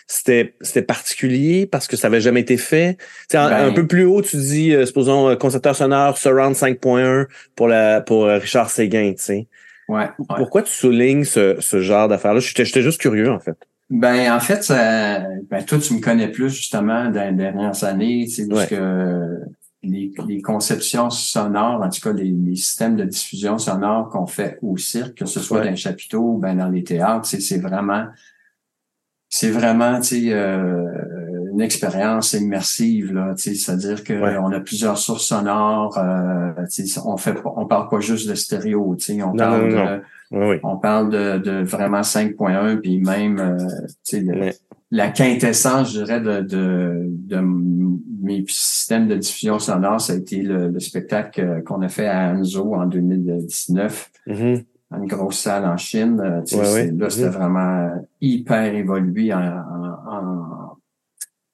[0.07, 2.97] c'était- particulier, parce que ça avait jamais été fait.
[2.99, 6.55] Tu sais, un, Ben- un peu plus haut, tu dis, euh, supposons, concepteur sonore surround
[6.55, 9.47] 5.1 pour la pour Richard Séguin, tu sais.
[9.89, 10.37] Ouais, ouais.
[10.37, 12.41] Pourquoi tu soulignes ce, ce genre d'affaires-là?
[12.41, 13.57] J'étais juste curieux, en fait.
[13.91, 15.21] Ben, en fait, ça,
[15.51, 18.67] ben, toi, tu me connais plus, justement, dans les dernières années, tu sais, Ouais.
[18.67, 19.39] que
[19.83, 24.59] les, les conceptions sonores, en tout cas, les, les systèmes de diffusion sonore qu'on fait
[24.62, 25.65] au cirque, que ce soit Ouais.
[25.65, 28.06] dans les chapiteaux ou ben dans les théâtres, c'est c'est vraiment,
[29.28, 34.37] c'est vraiment, tu sais, euh, une expérience immersive, là, tu sais, c'est-à-dire que Ouais.
[34.39, 38.35] on a plusieurs sources sonores, euh, tu sais, on fait, on parle pas juste de
[38.35, 42.00] stéréo, tu sais, on Non, parle non, non, de, Oui, on parle de, de vraiment
[42.00, 43.56] 5.1, puis même euh,
[44.12, 44.50] le-
[44.90, 47.40] la quintessence, je dirais, de, de, de
[48.23, 52.06] mes systèmes de diffusion sonore, ça a été le, le spectacle euh, qu'on a fait
[52.06, 54.62] à Anzo en 2019, Mhm.
[54.90, 56.21] dans une grosse salle en Chine.
[56.21, 56.40] Euh.
[56.99, 57.32] Là, c'était Mhm.
[57.32, 57.90] vraiment
[58.21, 60.78] hyper évolué en, en, en,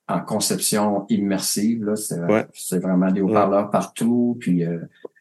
[0.08, 1.84] en conception immersive.
[1.84, 1.94] Là,
[2.54, 4.78] c'est vraiment des haut-parleurs partout, puis euh,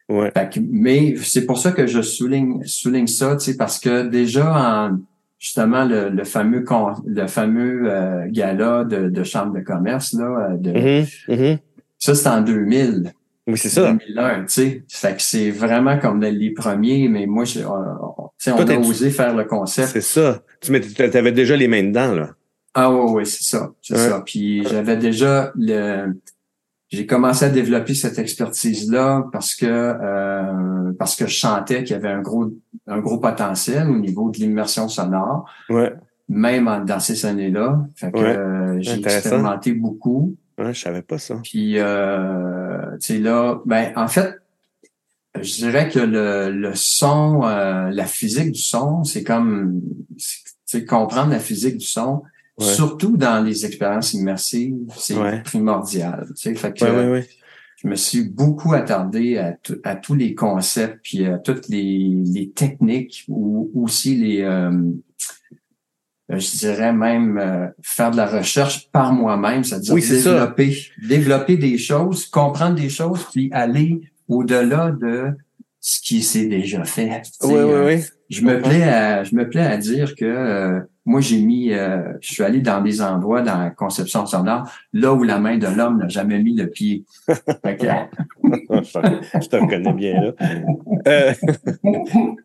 [0.10, 0.32] Ouais.
[0.34, 4.08] fait que- mais c'est pour ça que je souligne souligne ça, tu sais, parce que
[4.08, 5.00] déjà en
[5.40, 10.50] justement le, le fameux con- le fameux euh, gala de, de chambre de commerce là,
[10.52, 11.06] euh, de, Mhm.
[11.52, 11.58] Mhm.
[12.00, 13.12] ça c'est en 2000,
[13.48, 13.92] Oui, c'est ça.
[13.92, 14.84] 2001, tu sais.
[14.90, 18.64] Fait que c'est vraiment comme les premiers, mais moi, je, on, on- tu sais, on
[18.66, 19.88] Toi, a osé faire le concept.
[19.90, 20.42] C'est ça.
[20.62, 20.74] Tu
[21.18, 22.30] avais déjà les mains dedans, là.
[22.74, 24.22] Ah oui, oui, c'est ça, c'est ça.
[24.26, 26.14] Puis j'avais déjà le
[26.90, 32.00] j'ai commencé à développer cette expertise-là parce que euh, parce que je sentais qu'il y
[32.00, 32.50] avait un gros
[32.88, 35.94] un gros potentiel au niveau de l'immersion sonore, Ouais.
[36.30, 37.86] même en- dans ces années-là.
[37.96, 38.38] Fait que Ouais.
[38.38, 40.36] euh, j'ai expérimenté beaucoup.
[40.58, 41.36] Ouais, je savais pas ça.
[41.44, 44.34] Puis euh, tu sais là, ben en fait,
[45.40, 49.82] je dirais que le, le son, euh, la physique du son, c'est comme
[50.18, 52.24] c'est- comprendre la physique du son,
[52.60, 52.66] Ouais.
[52.74, 55.42] surtout dans les expériences immersives, c'est Ouais.
[55.44, 56.26] primordial.
[56.30, 57.28] Tu sais, fait que Ouais, ouais.
[57.84, 63.26] je me suis beaucoup attardé à, tous les concepts puis à toutes les, les techniques
[63.28, 64.72] ou aussi les euh,
[66.30, 70.34] je dirais même euh, faire de la recherche par moi-même, c'est-à-dire Oui, c'est ça.
[70.34, 75.28] développer développer des choses, comprendre des choses puis aller au-delà de
[75.80, 77.22] ce qui s'est déjà fait.
[77.24, 78.04] Tu sais, Oui, oui, euh, oui.
[78.30, 82.14] je me plais à je me plais à dire que euh, moi j'ai mis euh,
[82.22, 85.66] je suis allé dans des endroits dans la conception sonore là où la main de
[85.68, 87.06] l'homme n'a jamais mis le pied.
[87.64, 87.88] Fait que,
[88.44, 90.32] je te reconnais bien, là.
[91.08, 91.34] Euh,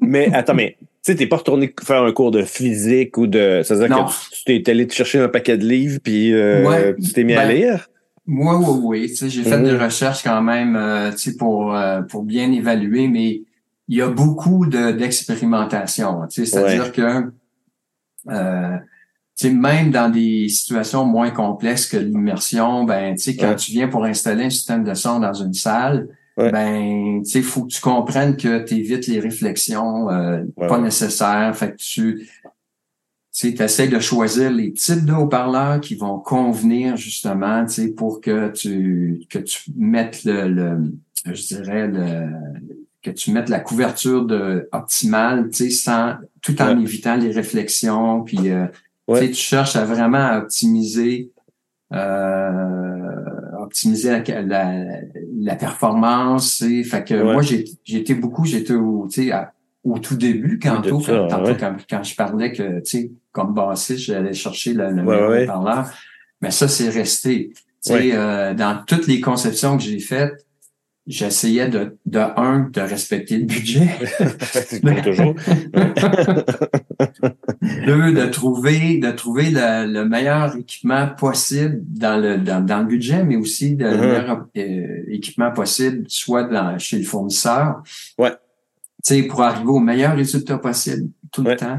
[0.00, 3.60] mais attends, mais tu sais, t'es pas retourné faire un cours de physique ou de.
[3.64, 4.04] C'est-à-dire Non.
[4.06, 4.10] que
[4.46, 6.94] tu t'es allé te chercher un paquet de livres puis euh, Ouais.
[7.02, 7.88] tu t'es mis à Ben, lire?
[8.24, 9.08] Moi, oui, oui.
[9.08, 9.64] Tu sais, j'ai fait Mhm.
[9.64, 13.42] des recherches quand même, euh, tu sais, pour euh, pour bien évaluer, mais
[13.88, 16.20] il y a beaucoup de d'expérimentation.
[16.30, 17.32] Tu sais, c'est-à-dire que
[18.28, 18.76] euh,
[19.38, 23.56] tu sais, même dans des situations moins complexes que l'immersion, ben, tu sais, quand Ouais.
[23.56, 26.50] tu viens pour installer un système de son dans une salle, Ouais.
[26.50, 30.78] ben, tu sais, faut que tu comprennes que tu évites les réflexions euh, Ouais, pas
[30.78, 31.54] nécessaires.
[31.56, 32.28] Fait que tu
[33.34, 38.20] tu essaies de choisir les types de haut-parleurs qui vont convenir justement, tu sais, pour
[38.20, 40.94] que tu que tu mettes le, le
[41.32, 42.28] je dirais le
[43.02, 48.22] que tu mettes la couverture de optimale, tu sais, sans tout en évitant les réflexions,
[48.22, 48.66] puis euh,
[49.08, 51.32] tu cherches à vraiment optimiser
[51.92, 53.22] euh,
[53.58, 54.74] optimiser la, la,
[55.40, 56.64] la performance.
[56.84, 59.08] Fait que moi, j'ai été beaucoup, j'étais au,
[59.84, 64.74] au tout début, quand, quand, quand, je parlais que, tu sais, comme bassiste, j'allais chercher
[64.74, 65.90] le, le par là.
[66.40, 67.52] Mais ça, c'est resté.
[67.84, 70.46] Tu sais, euh, dans toutes les conceptions que j'ai faites,
[71.06, 73.88] j'essayais de, de un, de respecter le budget.
[75.04, 75.34] toujours.
[77.86, 83.24] Deux, de trouver, de trouver le, meilleur équipement possible dans le, dans, dans le budget,
[83.24, 84.00] mais aussi le uh-huh.
[84.00, 87.82] meilleur euh, équipement possible, soit dans, chez le fournisseur.
[88.18, 88.32] Ouais.
[89.04, 91.78] Tu sais, pour arriver au meilleur résultat possible tout le temps.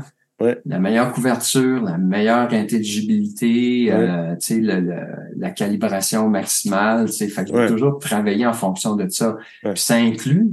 [0.66, 4.36] La meilleure couverture, la meilleure intelligibilité, euh,
[5.38, 7.08] la calibration maximale.
[7.08, 9.38] Fait que toujours travailler en fonction de ça.
[9.62, 10.52] Puis ça inclut,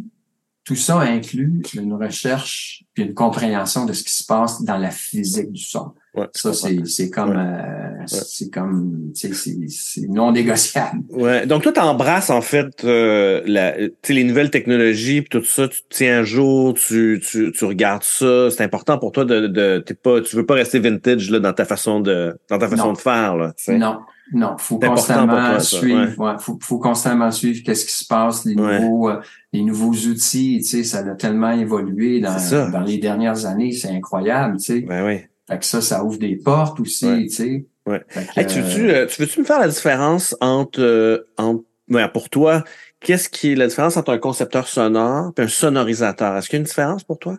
[0.64, 4.90] tout ça inclut une recherche puis une compréhension de ce qui se passe dans la
[4.90, 5.92] physique du son.
[6.12, 11.02] Ouais, ça, c'est comme euh, c'est comme c'est non négociable.
[11.10, 11.46] Ouais.
[11.46, 13.74] Donc toi, tu embrasses en fait euh, la,
[14.08, 18.50] les nouvelles technologies puis tout ça, tu tiens un jour, tu, tu, tu regardes ça.
[18.50, 21.52] C'est important pour toi de, de t'es pas tu veux pas rester vintage là, dans
[21.52, 23.36] ta façon de dans ta façon de faire.
[23.36, 24.00] Là, non.
[24.32, 26.16] Non, faut constamment suivre.
[26.18, 26.34] Ouais.
[26.38, 29.20] faut, faut constamment suivre qu'est-ce qui se passe, les nouveaux, euh,
[29.52, 30.60] les nouveaux outils.
[30.62, 34.58] Tu sais, ça a tellement évolué dans, dans les dernières années, c'est incroyable.
[34.58, 34.80] Tu sais.
[34.82, 35.22] Ben oui.
[35.50, 37.66] Fait que ça, ça ouvre des portes aussi, tu sais.
[37.86, 38.04] Ouais.
[38.46, 41.64] tu, veux-tu, euh, tu veux-tu me faire la différence entre, euh, entre
[42.12, 42.62] pour toi,
[43.00, 46.36] qu'est-ce qui est la différence entre un concepteur sonore et un sonorisateur?
[46.36, 47.36] Est-ce qu'il y a une différence pour toi?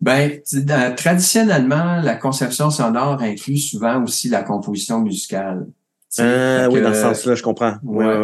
[0.00, 0.40] Ben,
[0.96, 5.66] traditionnellement, la conception sonore inclut souvent aussi la composition musicale.
[6.18, 7.74] Ah, oui, dans ce sens-là, je comprends.
[7.82, 8.14] Oui, oui,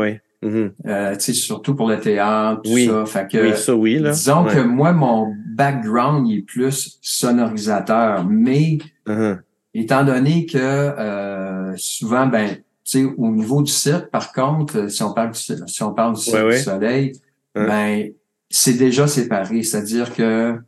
[0.42, 0.48] oui.
[0.48, 0.70] Mm-hmm.
[0.86, 2.86] Euh, surtout pour le théâtre, tout oui.
[2.86, 3.06] ça.
[3.06, 3.98] Fait que, oui, ça, oui.
[3.98, 4.10] Là.
[4.10, 9.38] Disons que moi, mon background il est plus sonorisateur, mais uh-huh.
[9.74, 15.02] étant donné que euh, souvent, ben, tu sais, au niveau du cirque, par contre, si
[15.02, 17.12] on parle du, si on parle du cirque du soleil,
[17.56, 17.66] uh-huh.
[17.66, 18.10] ben,
[18.50, 19.62] c'est déjà séparé.
[19.62, 20.58] C'est-à-dire que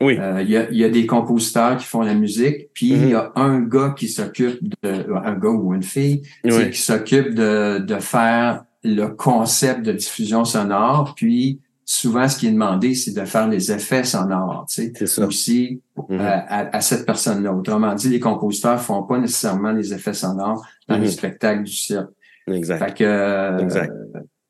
[0.00, 0.18] oui.
[0.20, 3.14] Euh, il y, a, y, a, des compositeurs qui font la musique, puis il y
[3.14, 3.40] a mm-hmm.
[3.40, 8.64] un gars qui s'occupe de un gars ou une fille qui s'occupe de, de faire
[8.84, 13.70] le concept de diffusion sonore, puis souvent ce qui est demandé, c'est de faire les
[13.70, 16.20] effets sonores, tu sais, aussi mm-hmm.
[16.20, 17.54] à, à, cette personne-là.
[17.54, 21.12] Autrement dit, les compositeurs font pas nécessairement les effets sonores dans les mm-hmm.
[21.12, 22.10] spectacles du cirque.
[22.48, 22.78] Exact.
[22.78, 23.92] Fait que, exact.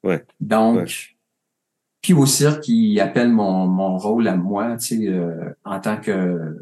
[0.02, 0.24] Ouais.
[0.40, 1.14] Donc,
[2.00, 5.98] puis au cirque, il appelle mon, mon rôle à moi, tu sais, euh, en tant
[5.98, 6.56] que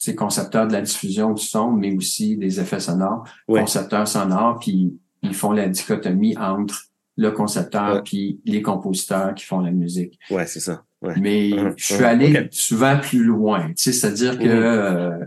[0.00, 4.98] tu concepteur de la diffusion du son, mais aussi des effets sonores, concepteur sonore, puis
[5.22, 6.87] ils font la dichotomie entre
[7.18, 10.18] le concepteur puis les compositeurs qui font la musique.
[10.30, 10.84] Ouais, c'est ça.
[11.02, 11.74] Mais uh-huh.
[11.76, 14.48] je suis allé souvent plus loin, tu sais, c'est-à-dire que mm-hmm.
[14.48, 15.24] euh,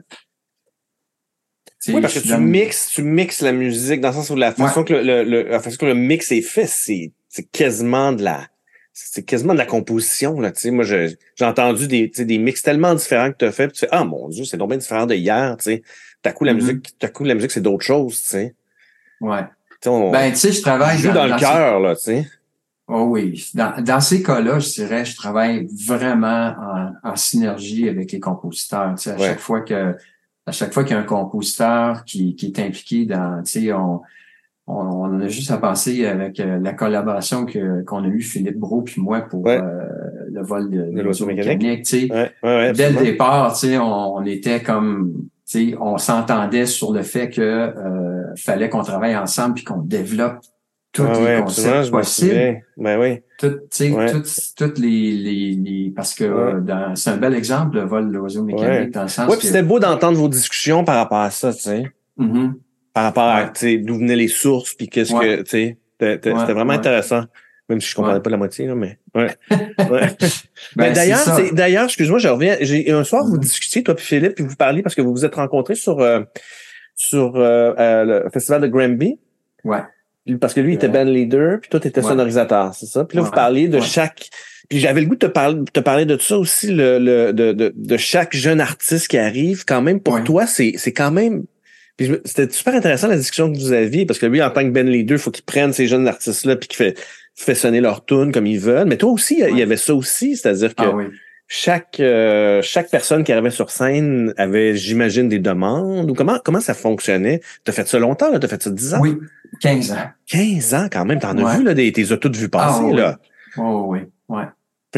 [1.88, 4.84] oui, parce que tu mixes, tu mixes la musique dans le sens où la façon
[4.84, 8.48] que le, le, la façon que le mix est fait, c'est, c'est quasiment de la,
[8.94, 12.94] c'est quasiment de la composition là tu sais moi j'ai entendu des des mix tellement
[12.94, 15.06] différents que tu as fait puis tu fais ah mon dieu c'est donc bien différent
[15.06, 15.82] de hier tu sais
[16.22, 16.56] t'as coup la mm-hmm.
[16.56, 18.56] musique t'as coup la musique c'est d'autres choses tu sais
[19.22, 19.46] ouais
[20.12, 22.28] ben tu sais je travaille dans, dans, le cœur là tu sais.
[22.88, 26.54] Oh oui dans, dans ces cas-là je dirais je travaille vraiment
[27.04, 29.12] en, en synergie avec les compositeurs tu sais.
[29.12, 29.96] À chaque fois que
[30.46, 33.74] à chaque fois qu'il y a un compositeur qui, qui est impliqué dans tu sais
[33.74, 34.02] on
[34.68, 38.84] on, a juste à penser avec euh, la collaboration que qu'on a eu Philippe Bro
[38.84, 39.60] puis moi pour euh,
[40.32, 41.84] le vol de, de l'oiseau mécanique.
[41.84, 42.34] tu sais,
[42.74, 47.30] dès le départ, tu sais, on, était comme, tu sais, on s'entendait sur le fait
[47.30, 50.40] que euh, fallait qu'on travaille ensemble puis qu'on développe
[50.94, 52.62] tous les concepts possibles.
[52.78, 53.20] Ben oui.
[53.38, 53.60] Tout,
[54.58, 56.62] toutes, les, les, parce que
[56.96, 59.30] c'est un bel exemple le vol de l'oiseau mécanique dans le sens.
[59.30, 61.84] Oui, c'était beau d'entendre vos discussions par rapport à ça, tu sais.
[62.20, 62.54] Mm-hmm.
[62.94, 67.26] Par rapport à d'où venaient les sources puis qu'est-ce que tu sais c'était vraiment intéressant
[67.72, 69.36] même si je comprenais pas la moitié là mais ouais,
[69.90, 70.16] ouais.
[70.76, 73.40] ben, d'ailleurs d'ailleurs excuse-moi je reviens j'ai un soir vous mm-hmm.
[73.40, 76.22] discutiez toi puis Philippe puis vous parliez parce que vous vous êtes rencontrés sur euh,
[76.96, 79.18] sur euh, euh, le festival de Granby.
[79.64, 79.80] Ouais.
[80.40, 83.06] Parce que lui il était band leader puis toi tu étais sonorisateur c'est ça?
[83.06, 84.30] Puis là vous parliez de chaque
[84.70, 87.52] puis j'avais le goût de te parler, te parler de ça aussi, le, le de,
[87.52, 89.66] de, de, chaque jeune artiste qui arrive.
[89.66, 91.44] Quand même, pour toi, c'est, c'est quand même
[92.26, 94.88] c'était super intéressant la discussion que vous aviez, parce que lui, en tant que Ben
[94.88, 96.98] Leader, il faut qu'il prenne ces jeunes artistes-là puis qu'il fait,
[97.36, 98.88] fait sonner leur tune comme ils veulent.
[98.88, 101.10] Mais toi aussi, il y avait ça aussi, c'est-à-dire que ah
[101.54, 106.10] chaque euh, chaque personne qui arrivait sur scène avait, j'imagine, des demandes.
[106.10, 107.42] Ou comment comment ça fonctionnait?
[107.66, 108.40] T'as fait ça longtemps, là?
[108.40, 109.00] T'as fait ça 10 ans?
[109.02, 109.18] Oui,
[109.60, 110.10] 15 ans.
[110.28, 111.20] 15 ans quand même.
[111.20, 113.20] T'en as vu là, des, tes as toutes vues passer, ah, là.
[113.58, 114.46] Oh oui, ouais.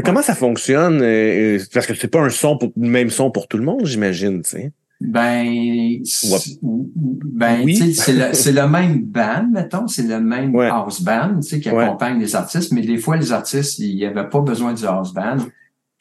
[0.05, 1.01] comment ça fonctionne?
[1.01, 3.63] euh, euh, Parce que c'est pas un son pour le même son pour tout le
[3.63, 4.71] monde, j'imagine, tu sais.
[5.05, 7.75] Ben, c'est- ben Oui.
[7.93, 10.67] c'est le, c'est le même band, mettons, c'est le même Ouais.
[10.69, 11.83] house band, tu sais, qui Ouais.
[11.83, 15.13] accompagne les artistes, mais des fois, les artistes, il n'y avait pas besoin du house
[15.13, 15.37] band.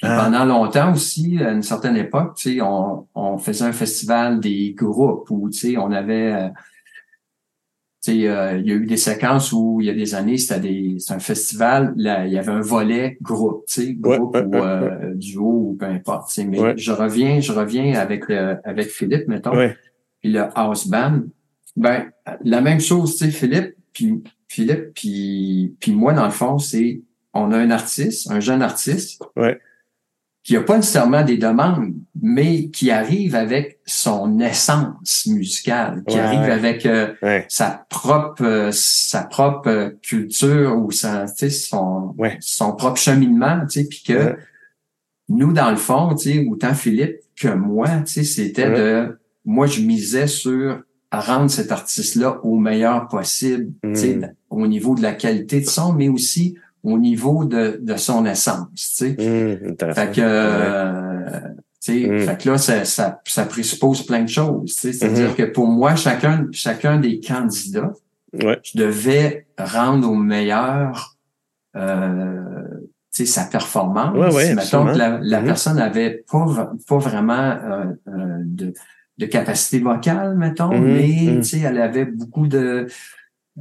[0.04, 0.24] Ah.
[0.24, 4.74] pendant longtemps aussi, à une certaine époque, tu sais, on, on faisait un festival des
[4.76, 6.50] groupes où, tu sais, on avait,
[8.08, 10.38] euh, sais, euh, il y a eu des séquences où il y a des années,
[10.38, 14.42] c'était des, un festival, là, il y avait un volet groupe, tu sais, groupe ouais,
[14.42, 16.44] ou ouais, euh, duo ou peu importe, tu sais.
[16.44, 19.52] Mais je reviens, je reviens avec le, avec Philippe, mettons
[20.20, 21.22] puis le house band,
[21.76, 22.10] ben
[22.44, 27.00] la même chose, tu sais, Philippe, puis Philippe, puis puis moi dans le fond, c'est
[27.34, 29.58] on a un artiste, un jeune artiste, Ouais.
[30.44, 36.20] Qui a pas nécessairement des demandes, mais qui arrive avec son essence musicale, qui Ouais.
[36.20, 37.46] arrive avec euh, Ouais.
[37.48, 43.88] sa propre euh, sa propre euh, culture ou sa, son son propre cheminement, tu sais,
[43.88, 44.36] puis que
[45.28, 49.66] nous dans le fond, tu sais, autant Philippe que moi, tu sais, c'était de moi
[49.66, 50.80] je misais sur
[51.12, 54.32] rendre cet artiste-là au meilleur possible, tu sais, Mm.
[54.50, 58.68] au niveau de la qualité de son, mais aussi au niveau de, de son essence,
[58.74, 59.58] tu sais.
[59.68, 60.00] Intéressant.
[60.00, 61.40] Fait que, euh,
[61.84, 62.18] tu sais, Mm.
[62.20, 64.92] fait que là, ça, ça, ça présuppose plein de choses, tu sais.
[64.92, 65.34] C'est-à-dire Mhm.
[65.36, 67.92] que pour moi, chacun, chacun des candidats,
[68.42, 68.58] Ouais.
[68.64, 71.16] je devais rendre au meilleur,
[71.76, 72.40] euh,
[73.14, 74.16] tu sais, sa performance.
[74.16, 78.72] Ouais, ouais, Mettons que la, la personne avait pas, pas vraiment euh, euh, de,
[79.18, 82.86] de capacité vocale, mettons, mais tu sais, elle avait beaucoup de,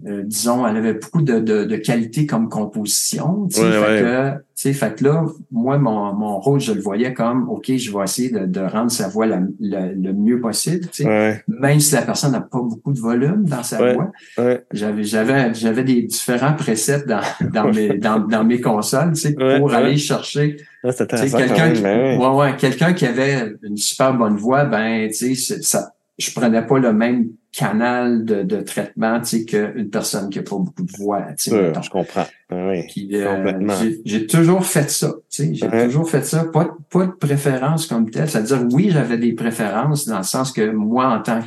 [0.07, 3.47] euh, disons, elle avait beaucoup de, de, de qualité comme composition.
[3.49, 4.01] Tu sais, Ouais, fait ouais.
[4.01, 7.65] que, tu sais, fait que là, moi, mon, mon rôle, je le voyais comme, OK,
[7.75, 10.87] je vais essayer de, de rendre sa voix la- la- le mieux possible.
[10.87, 11.05] Tu sais.
[11.09, 11.43] Ouais.
[11.49, 14.63] Même si la personne n'a pas beaucoup de volume dans sa voix, Ouais.
[14.71, 17.19] j'avais j'avais j'avais des différents presets dans
[17.51, 22.17] dans mes dans, dans mes consoles, tu sais, pour aller chercher Ah, quelqu'un qui, ben
[22.17, 22.27] ouais.
[22.27, 26.79] ouais, quelqu'un qui avait une super bonne voix, ben, tu sais, ça, je prenais pas
[26.79, 30.91] le même canal de, de traitement, tu sais, qu'une personne qui a pas beaucoup de
[30.97, 32.25] voix, tu sais, je comprends.
[32.49, 33.09] Ah oui.
[33.13, 33.73] Euh, complètement.
[34.05, 35.85] j'ai- toujours fait ça, tu sais, j'ai Ouais.
[35.85, 40.07] toujours fait ça, pas, de- pas de préférence comme telle, c'est-à-dire, oui, j'avais des préférences
[40.07, 41.39] dans le sens que moi, en tant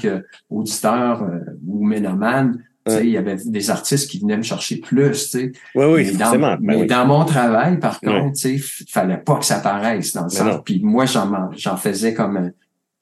[0.50, 3.06] qu'auditeur euh, ou ménomane, tu sais, Ouais.
[3.06, 5.52] il y avait des artistes qui venaient me chercher plus, tu sais.
[5.74, 6.38] Oui, oui, Mais dans-.
[6.38, 6.86] Ben mais oui.
[6.86, 8.20] dans mon travail, par Ouais.
[8.20, 10.60] contre, tu sais, f- fallait pas que ça paraisse dans le Mais sens.
[10.66, 12.50] Puis moi, j'en j'en faisais comme euh,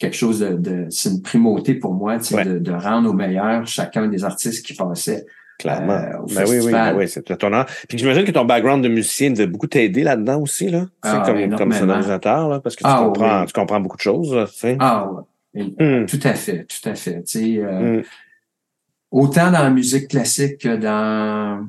[0.02, 2.44] quelque chose de, de c'est une primauté pour moi, tu sais, Ouais.
[2.44, 5.24] de, de rendre au meilleur chacun des artistes qui passaient.
[5.58, 5.92] Clairement.
[5.92, 7.64] euh, au ben oui, oui, ben oui, c'est étonnant.
[7.88, 10.86] Puis j'imagine que ton background de musicien devait beaucoup t'aider là-dedans aussi, là.
[11.02, 13.46] Ah, comme, comme sonorisateur, là, parce que tu Ah, comprends, oui.
[13.46, 14.76] tu comprends beaucoup de choses, là, tu sais.
[14.80, 15.22] Ah ouais.
[15.54, 17.22] Et- Hum, Tout à fait, tout à fait.
[17.22, 18.02] Tu sais, euh, hum.
[19.12, 21.66] autant dans la musique classique que dans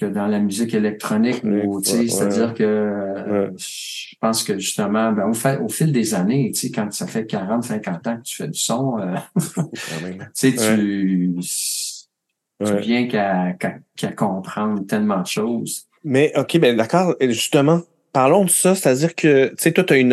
[0.00, 5.34] que dans la musique électronique, Ouais, c'est-à-dire que euh, je pense que justement, ben, au,
[5.34, 8.58] fait, au fil des années, quand ça fait 40, 50 ans que tu fais du
[8.58, 8.96] son,
[10.34, 11.34] tu tu,
[12.80, 13.56] viens qu'à
[14.16, 15.86] comprendre tellement de choses.
[16.04, 17.14] Mais OK, ben d'accord.
[17.20, 17.82] Justement,
[18.12, 20.12] parlons de ça, c'est-à-dire que, tu sais, toi, tu as une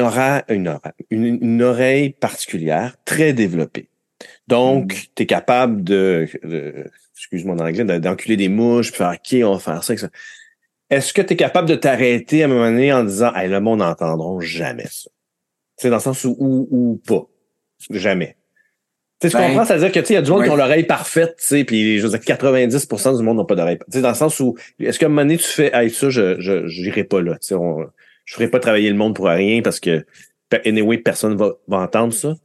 [1.10, 3.90] une, une oreille particulière, très développée.
[4.48, 4.98] Donc, Mm.
[5.16, 9.36] tu es capable de, de- excuse-moi dans l'anglais, de- d'enculer des mouches, puis faire OK,
[9.44, 9.98] on va faire ça.
[9.98, 10.10] ça.
[10.90, 13.60] Est-ce que tu es capable de t'arrêter à un moment donné en disant Hey, le
[13.60, 15.10] monde n'entendront jamais ça?
[15.78, 17.28] Sais, dans le sens où, ou, ou pas.
[17.92, 18.38] Jamais.
[19.20, 19.66] Tu Ben, comprends?
[19.66, 21.64] C'est-à-dire que, tu sais, il y a du monde qui ont l'oreille parfaite, tu sais,
[21.64, 23.78] puis je veux dire, 90% du monde n'ont pas d'oreille.
[23.80, 26.10] Tu sais, dans le sens où, est-ce qu'à un moment donné, tu fais, hey, ça,
[26.10, 27.80] je, je, j'irai pas là, tu sais, on,
[28.26, 30.06] je ferai pas travailler le monde pour rien parce que,
[30.66, 32.36] anyway, personne va, va entendre ça?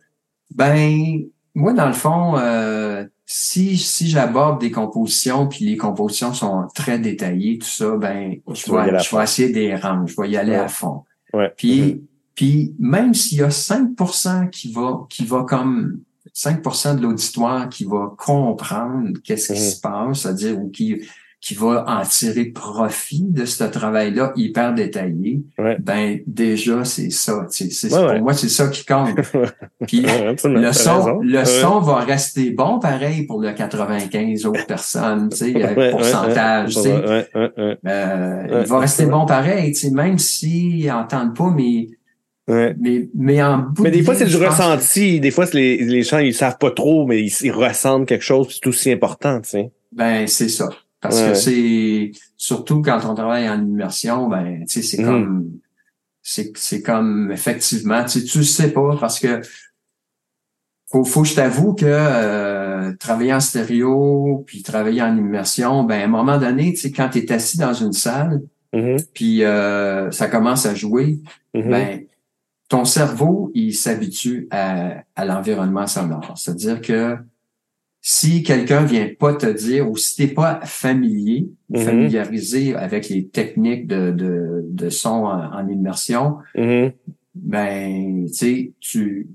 [0.54, 1.22] Ben,
[1.54, 6.98] moi, dans le fond, euh, si, si j'aborde des compositions, puis les compositions sont très
[6.98, 10.36] détaillées, tout ça, ben, je vais, je vais essayer de les rendre, je vais y
[10.36, 10.58] aller Ouais.
[10.58, 11.04] à fond.
[11.32, 11.50] Ouais.
[11.56, 12.00] Puis, Mhm.
[12.34, 16.00] puis même s'il y a 5% qui va, qui va comme
[16.34, 19.66] 5% de l'auditoire qui va comprendre qu'est-ce qui Mhm.
[19.70, 21.00] se passe, c'est-à-dire ou qui
[21.42, 25.76] qui va en tirer profit de ce travail-là hyper détaillé, Ouais.
[25.80, 27.46] ben déjà c'est ça.
[27.50, 28.20] C'est, Ouais, pour ouais.
[28.20, 29.16] moi c'est ça qui compte.
[29.88, 35.36] Puis le son, le son va rester bon pareil pour le 95 autres personnes, tu
[35.38, 37.28] sais, ouais, pourcentage, tu sais.
[37.34, 41.88] Euh, il va rester bon pareil, tu sais, même s'ils n'entendent pas, mais,
[42.48, 42.74] ouais.
[42.78, 45.18] mais, mais en bout Mais de des fois, c'est du que- ressenti.
[45.20, 48.46] Des fois, les, les gens, ils savent pas trop, mais ils, ils ressentent quelque chose,
[48.50, 49.72] c'est aussi important, tu sais.
[49.90, 50.70] Ben, c'est ça.
[51.02, 51.28] Parce Ouais.
[51.30, 55.06] que c'est, surtout quand on travaille en immersion, ben, tu sais, c'est Mhm.
[55.10, 55.50] comme,
[56.22, 59.40] c'est, c'est comme, effectivement, tu sais, tu sais pas parce que,
[60.90, 66.00] faut, faut que je t'avoue que, euh, travailler en stéréo, puis travailler en immersion, ben,
[66.00, 68.40] à un moment donné, tu sais, quand tu es assis dans une salle,
[68.72, 68.96] Mhm.
[69.12, 71.18] puis euh, ça commence à jouer,
[71.52, 71.70] Mhm.
[71.70, 72.00] ben
[72.68, 76.32] ton cerveau, il s'habitue à, à l'environnement sonore.
[76.36, 77.16] C'est-à-dire que
[78.04, 81.80] si quelqu'un vient pas te dire ou si t'es pas familier, Mhm.
[81.84, 86.92] familiarisé avec les techniques de, de, de son en, en immersion, Mhm.
[87.34, 89.28] ben tu sais, tu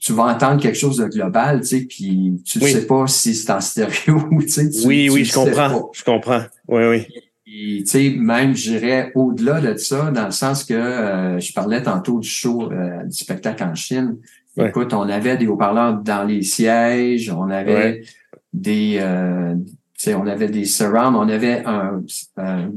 [0.00, 2.70] tu vas entendre quelque chose de global, tu sais, puis tu Oui.
[2.72, 4.68] sais pas si c'est en stéréo ou tu sais.
[4.68, 5.70] tu- Oui, tu oui, je comprends.
[5.70, 5.82] pas.
[5.92, 6.42] Je comprends.
[6.68, 7.06] Oui, oui.
[7.44, 11.82] Puis, tu sais, même, j'irais au-delà de ça, dans le sens que euh, je parlais
[11.82, 14.16] tantôt du show, euh, du spectacle en Chine.
[14.56, 14.68] Ouais.
[14.68, 18.02] Écoute, on avait des haut-parleurs dans les sièges, on avait Ouais.
[18.52, 22.02] des, euh, tu sais, on avait des surrounds, on avait un,
[22.36, 22.70] un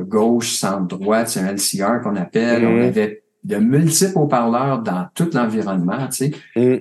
[0.00, 5.28] gauche, centre, droite, c'est un LCR qu'on appelle, on avait de multiples haut-parleurs dans tout
[5.34, 6.30] l'environnement, tu sais.
[6.56, 6.80] Mhm.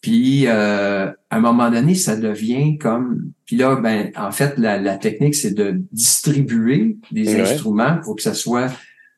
[0.00, 3.30] Puis euh, à un moment donné, ça devient comme.
[3.46, 7.40] Puis là, ben, en fait, la, la technique, c'est de distribuer des Ouais.
[7.40, 8.70] instruments pour que ça soit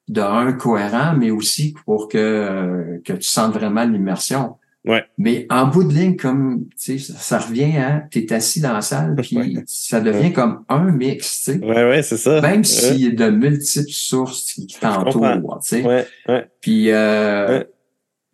[0.09, 4.55] de un cohérent, mais aussi pour que euh, que tu sentes vraiment l'immersion.
[4.87, 5.05] Ouais.
[5.19, 8.83] Mais en bout de ligne, comme tu sais, ça, revient à t'es assis dans la
[8.83, 9.65] salle, puis Ouais.
[9.67, 11.59] ça devient comme un mix, tu sais.
[11.59, 12.41] Ouais, ouais, c'est ça.
[12.41, 15.83] Même s'il y a de multiples sources qui t'entourent, tu sais.
[15.83, 16.47] Ouais, ouais.
[16.61, 17.65] Puis, euh,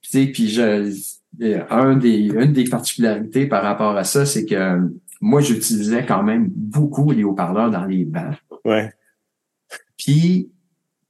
[0.02, 0.92] tu sais, puis je,
[1.40, 4.80] euh, un des, une des particularités par rapport à ça, c'est que euh,
[5.22, 8.36] moi, j'utilisais quand même beaucoup les haut-parleurs dans les bancs.
[8.66, 8.92] Ouais.
[9.96, 10.51] Puis,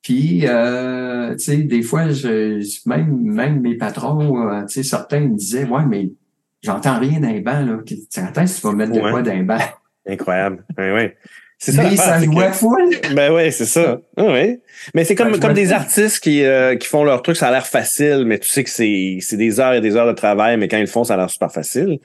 [0.03, 5.21] puis, euh, tu sais, des fois, je, même, même mes patrons, euh, tu sais, certains
[5.21, 6.11] me disaient, ouais, mais
[6.62, 7.79] j'entends rien dans les bancs, là.
[8.15, 9.11] Quand est-ce que tu vas mettre de Ouais.
[9.11, 9.61] quoi dans les bancs?
[10.07, 10.65] Incroyable.
[10.77, 11.17] Ouais, ouais.
[11.59, 11.85] C'est ça.
[11.85, 12.91] Mais ça que- jouait full.
[13.15, 14.01] Ben ouais, c'est ça.
[14.17, 14.61] Ah ouais.
[14.95, 17.51] Mais c'est comme, Ben, comme des artistes qui, euh, qui font leur truc, ça a
[17.53, 20.57] l'air facile, mais tu sais que c'est, c'est des heures et des heures de travail,
[20.57, 22.01] mais quand ils le font, ça a l'air super facile.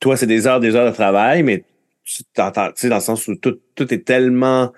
[0.00, 1.64] Toi, c'est des heures et des heures de travail, mais
[2.02, 4.72] tu t'entends, tu sais, dans le sens où tout, tout est tellement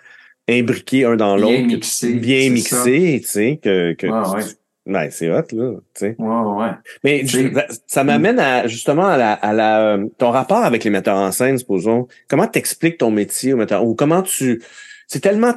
[0.59, 1.67] imbriqué un dans l'autre.
[1.67, 4.45] Bien c'est mixé, tu sais, que, que Ouais, ouais.
[4.87, 6.17] Ouais, c'est hot, là, tu sais.
[6.19, 6.71] Ouais, ouais.
[7.05, 10.91] Mais ça, ça m'amène à justement à la, à la euh, ton rapport avec les
[10.91, 12.09] metteurs en scène, supposons.
[12.29, 14.63] Comment t'expliques ton métier au metteur ou comment tu
[15.07, 15.53] c'est tellement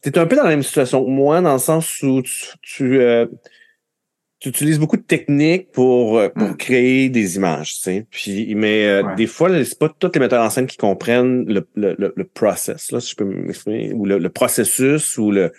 [0.00, 3.00] t'es un peu dans la même situation que moi dans le sens où tu tu,
[3.00, 3.26] euh,
[4.44, 6.56] tu utilises beaucoup de techniques pour euh, pour Mm.
[6.56, 8.06] créer des images, tu sais.
[8.10, 9.14] Puis mais euh, Ouais.
[9.16, 12.24] des fois c'est pas tous les metteurs en scène qui comprennent le le le, le
[12.24, 15.52] process là, si je peux m'exprimer ou le, le processus ou le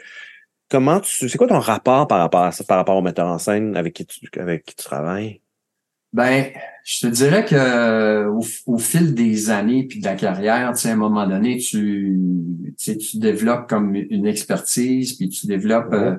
[0.69, 3.37] Comment tu c'est quoi ton rapport par rapport à ça, par rapport au metteur en
[3.37, 5.41] scène avec qui tu avec qui tu travailles?
[6.11, 6.45] Ben,
[6.85, 10.89] je te dirais que au, au fil des années puis de la carrière, tu sais,
[10.89, 12.17] à un moment donné, tu,
[12.67, 16.17] tu sais, tu développes comme une expertise, puis tu développes, euh, euh,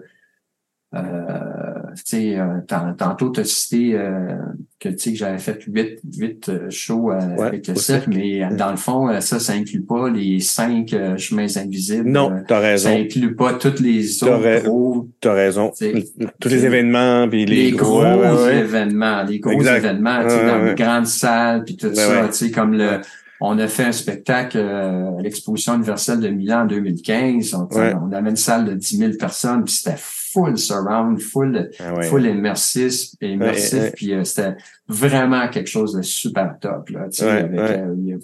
[0.94, 4.36] euh, tant- tantôt tu as cité euh,
[4.78, 8.06] que tu sais que j'avais fait huit, huit euh, shows euh, Ouais, avec le cirque,
[8.08, 12.08] mais euh, dans le fond, euh, ça, ça inclut pas les cinq euh, chemins invisibles.
[12.08, 12.90] Non, euh, t'as ça raison.
[12.90, 15.70] inclut pas toutes les autres gros T'as raison.
[15.74, 15.92] C'est-
[16.40, 19.78] Tous les événements puis les, les, gros ouais, événements, les gros Exact.
[19.78, 23.00] événements, tu dans les grandes salles, puis tout Ben ça, tu sais, comme le,
[23.40, 27.92] on a fait un spectacle euh, à l'exposition universelle de Milan en 2015, on, Ouais.
[28.00, 29.96] on avait une salle de 10 000 personnes, puis c'était
[30.36, 32.02] full surround, full, Ah ouais.
[32.04, 33.92] full immersif, immersif, Ouais, ouais.
[33.96, 34.54] puis euh, c'était
[34.86, 38.18] vraiment quelque chose de super top, là, tu sais, avec, euh,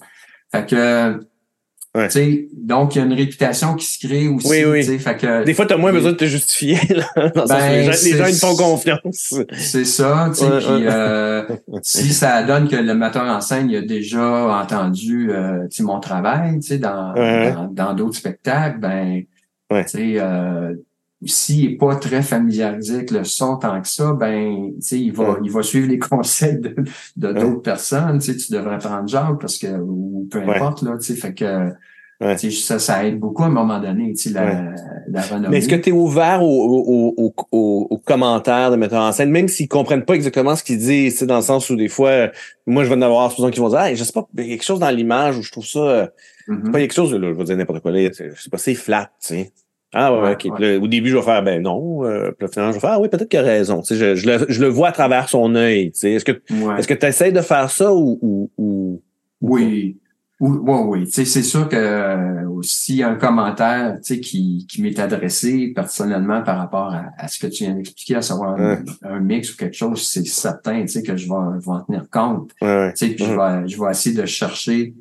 [0.53, 1.21] fait que,
[1.95, 2.09] Ouais.
[2.09, 4.85] tu sais, donc il y a une réputation qui se crée aussi, Oui, oui.
[4.87, 6.77] tu fait que Des fois, t'as moins Et- besoin de te justifier.
[6.89, 9.35] Là, dans sens Ben, les gens, ils font confiance.
[9.53, 10.87] C'est ça, tu Ouais, ouais.
[10.91, 11.45] euh,
[11.83, 14.27] si ça donne que le metteur en scène il a déjà
[14.63, 17.13] entendu euh, tu mon travail, tu dans
[17.71, 19.23] dans d'autres spectacles, ben
[19.71, 20.73] tu sais euh,
[21.25, 25.13] s'il est pas très familiarisé avec le son tant que ça, ben tu sais, il
[25.13, 25.39] va Ouais.
[25.45, 26.75] il va suivre les conseils de
[27.17, 27.35] de Ouais.
[27.41, 30.57] d'autres personnes, tu sais, tu devrais prendre Jacques parce que ou peu Ouais.
[30.57, 31.71] importe là, tu sais, fait que
[32.21, 32.37] Ouais.
[32.37, 34.71] tu sais, ça ça aide beaucoup à un moment donné, tu sais, la
[35.09, 35.49] la renommée.
[35.51, 37.35] Mais est-ce que tu es ouvert aux, aux,
[37.91, 41.19] aux, commentaires de metteurs en scène, même s'ils comprennent pas exactement ce qu'ils disent, tu
[41.21, 42.31] sais, dans le sens où des fois,
[42.67, 44.47] moi, je vais en avoir supposons qu'ils vont dire, hey, je sais pas, il y
[44.47, 46.07] a quelque chose dans l'image où je trouve ça, euh,
[46.49, 46.63] Mhm.
[46.67, 48.59] c'est pas quelque chose, là, je vais dire n'importe quoi, là, c'est- je sais pas,
[48.59, 49.53] c'est flat, tu sais.
[49.95, 50.59] Ah ouais, ok.
[50.59, 50.77] Ouais.
[50.77, 52.05] au début, je vais faire ben non.
[52.05, 53.83] Euh, puis finalement, je vais faire ah oui, peut-être qu'il a raison.
[53.83, 55.93] Tu sais, je, je, le, je le vois à travers son œil.
[55.93, 56.79] Tu sais, est-ce que Ouais.
[56.79, 59.03] est-ce que tu essaies de faire ça ou ou, ou
[59.41, 59.99] Oui.
[60.41, 61.05] Oui, oui, oui.
[61.07, 64.83] Tu sais, c'est sûr que euh, s'il y a un commentaire tu sais, qui, qui
[64.83, 68.71] m'est adressé personnellement par rapport à, à ce que tu viens d'expliquer, à savoir un,
[68.73, 68.79] Ouais.
[69.03, 71.81] un mix ou quelque chose, c'est certain tu sais, que je vais, je vais en
[71.83, 72.51] tenir compte.
[72.61, 72.93] ouais, ouais.
[72.95, 74.95] Tu sais, puis je, vais, je vais essayer de chercher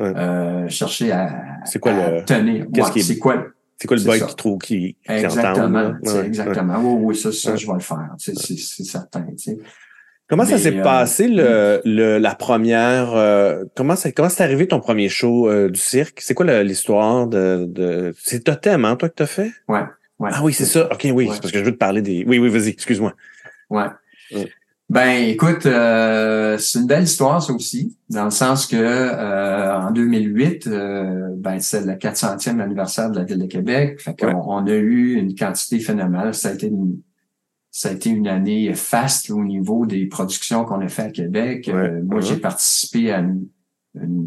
[0.00, 2.66] euh, chercher à, C'est quoi à le- tenir.
[2.72, 3.44] qu'est-ce Ouais, qui est- c'est quoi
[3.80, 5.94] C'est quoi le bug qui trouve qui, qui entend, exactement.
[6.02, 6.78] Ouais, exactement.
[6.82, 7.56] Oui, oui, ça, ça Ouais.
[7.56, 8.10] je vais le faire.
[8.18, 9.26] C'est certain.
[10.28, 14.68] Comment ça s'est euh, passé le, le la première euh, comment ça comment c'est arrivé
[14.68, 16.20] ton premier show euh, du cirque?
[16.20, 19.50] C'est quoi l'histoire de, de c'est Totem hein toi que t'as fait?
[19.66, 19.82] Ouais.
[20.20, 20.30] Ouais.
[20.32, 20.86] Ah oui, c'est ça.
[20.92, 21.34] OK, oui, Ouais.
[21.34, 22.24] c'est parce que je veux te parler des...
[22.26, 23.14] Oui, oui, vas-y, excuse-moi.
[23.70, 23.86] Ouais.
[24.32, 24.52] Ouais.
[24.90, 29.92] Ben, écoute, euh, c'est une belle histoire, ça aussi, dans le sens que euh, en
[29.92, 34.00] 2008, euh, ben, c'est le 400e anniversaire de la Ville de Québec.
[34.00, 34.32] Fait Ouais.
[34.34, 36.34] on a eu une quantité phénoménale.
[36.34, 36.98] Ça a été une,
[37.70, 41.68] ça a été une année faste au niveau des productions qu'on a fait à Québec.
[41.68, 42.02] Euh, Ouais.
[42.02, 42.22] moi, Ouais.
[42.22, 43.46] j'ai participé à une,
[43.94, 44.26] une,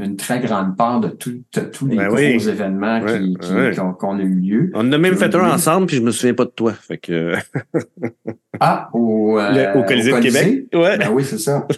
[0.00, 2.48] une très grande part de, tout- de tous les Ben gros oui.
[2.48, 4.70] événements qui, qui- qu'on, qu'on a eu lieu.
[4.74, 6.72] On a même fait un ensemble, puis je me souviens pas de toi.
[6.74, 7.34] Fait que...
[8.58, 10.64] Ah, au, euh, Le- au Colisée de Québec?
[10.74, 10.98] Ouais.
[10.98, 11.66] Ben oui, c'est ça.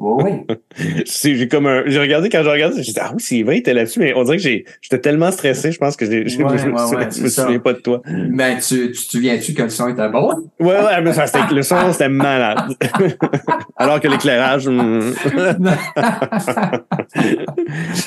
[0.00, 0.56] Oui, oui.
[1.06, 3.72] J'ai comme un, j'ai regardé quand j'ai regardé, j'ai dit, ah oui, c'est vrai, t'es
[3.74, 6.58] là-dessus, mais on dirait que j'ai, j'étais tellement stressé, je pense que j'ai, je Ouais,
[6.58, 8.02] je c'est me souviens pas de toi.
[8.06, 10.30] Ben, tu, tu te souviens-tu que le son était bon?
[10.58, 12.74] Ouais, ouais, mais ça, c'était, le son, c'était malade.
[13.76, 14.74] Alors que l'éclairage, ouais.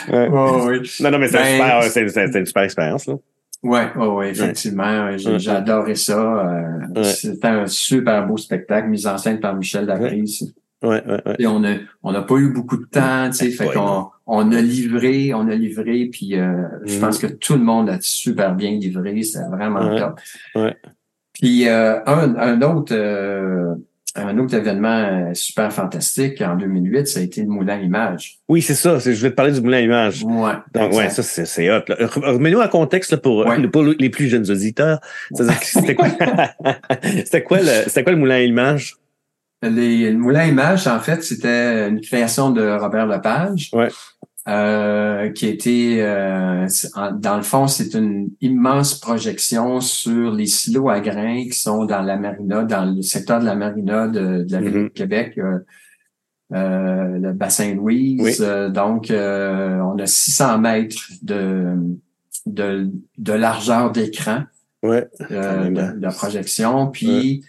[0.10, 0.82] Ouais, ouais.
[1.02, 3.14] Non, non, mais c'est Ben, super, c'est une super expérience, là.
[3.66, 5.18] Ouais, ouais, effectivement.
[5.18, 5.40] J'ai Ouais.
[5.40, 6.20] j'ai adoré ça.
[6.20, 6.62] euh,
[6.96, 7.04] Ouais.
[7.04, 10.54] C'était un super beau spectacle, mis en scène par Michel Laprise.
[10.84, 11.36] Ouais, ouais, ouais.
[11.40, 14.52] Et on a, on n'a pas eu beaucoup de temps, tu sais, fait qu'on on
[14.52, 16.54] a livré, on a livré, puis euh,
[16.86, 17.02] je Mhm.
[17.02, 20.20] pense que tout le monde a super bien livré, c'était vraiment top.
[20.56, 20.76] Ouais.
[21.34, 23.74] Puis euh, un, un autre euh,
[24.16, 28.38] un autre événement euh, super fantastique en 2008, ça a été le Moulin Image.
[28.48, 30.24] Oui, c'est ça, je voulais te parler du moulin à images.
[30.24, 30.54] Ouais.
[30.74, 31.82] Donc, ouais, ça, c'est, c'est hot.
[31.90, 33.68] Remets-nous en contexte, là, pour, Ouais.
[33.68, 35.00] pour les plus jeunes auditeurs.
[35.62, 36.08] C'était quoi,
[37.04, 38.78] c'était quoi le, c'était quoi le moulin?
[39.62, 43.70] Les, le Moulin Image, en fait, c'était une création de Robert Lepage.
[43.74, 43.88] Ouais.
[44.48, 46.68] Euh, qui été, euh,
[47.14, 52.04] dans le fond, c'est une immense projection sur les silos à grains qui sont dans
[52.04, 55.58] la marina, dans le secteur de la marina de, de la ville de Québec, euh,
[56.54, 58.22] euh, le bassin Louise.
[58.22, 58.36] Oui.
[58.42, 61.74] Euh, donc, euh, on a 600 mètres de,
[62.46, 64.44] de, de largeur d'écran
[64.84, 65.08] Ouais.
[65.32, 66.92] euh, même, de, de projection.
[66.92, 67.44] Puis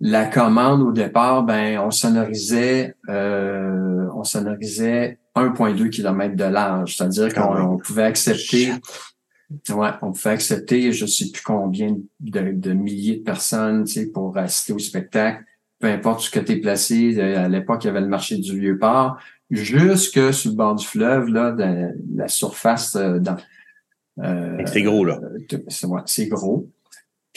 [0.00, 7.28] la commande au départ, ben on sonorisait, euh, on sonorisait 1,2 km de large, c'est-à-dire
[7.36, 8.72] Ah qu'on on pouvait accepter,
[9.70, 14.06] ouais, on pouvait accepter, je sais plus combien de, de milliers de personnes, tu sais,
[14.06, 15.44] pour assister au spectacle.
[15.80, 18.36] Peu importe ce que tu es placé, euh, à l'époque, il y avait le marché
[18.36, 19.16] du vieux port,
[19.50, 23.36] jusque sur le bord du fleuve, là, de la surface euh, dans.
[24.22, 25.20] euh, C'est gros, là.
[25.68, 26.68] c'est ouais, c'est gros.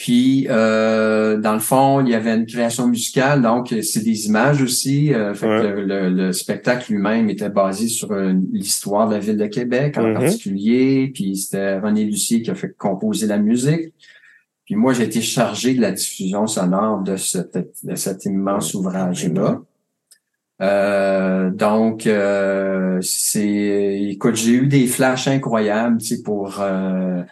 [0.04, 4.60] Puis, euh, dans le fond, il y avait une création musicale, donc c'est des images
[4.60, 5.14] aussi.
[5.14, 5.62] euh, fait que Ouais.
[5.62, 9.96] le, le- le spectacle lui-même était basé sur euh, l'histoire de la ville de Québec
[9.98, 10.14] en Mhm.
[10.14, 11.12] particulier.
[11.14, 13.94] Puis c'était René Lucier qui a fait composer la musique.
[14.64, 19.60] Puis moi, j'ai été chargé de la diffusion sonore de, cette, de cet immense ouvrage-là.
[20.62, 27.22] Euh, donc, euh, c'est, écoute, j'ai eu des flashs incroyables, tu sais, pour, euh,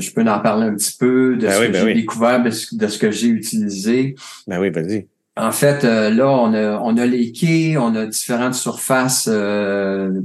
[0.00, 1.94] je peux en parler un petit peu de Ben ce oui, que ben j'ai oui.
[1.94, 4.14] découvert, de ce, que j'ai utilisé.
[4.46, 5.06] Ben oui, vas-y.
[5.36, 10.20] En fait, euh, là, on a, on a les quais, on a différentes surfaces euh,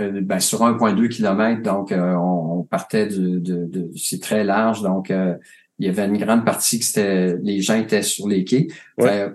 [0.00, 1.62] euh, ben, sur 1,2 km.
[1.62, 4.82] Donc, euh, on, on partait de, de, de- c'est très large.
[4.82, 8.68] Donc, il y avait une grande partie que c'était les gens étaient sur les quais.
[8.98, 9.06] Ouais.
[9.08, 9.32] Fait,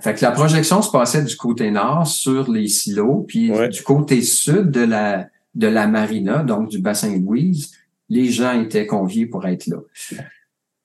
[0.00, 3.68] fait que la projection se passait du côté nord sur les silos, puis Ouais.
[3.68, 5.26] du côté sud de la
[5.56, 7.72] de la marina, donc du bassin Louise,
[8.08, 9.78] les gens étaient conviés pour être là.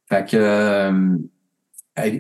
[0.09, 1.17] Fait que euh,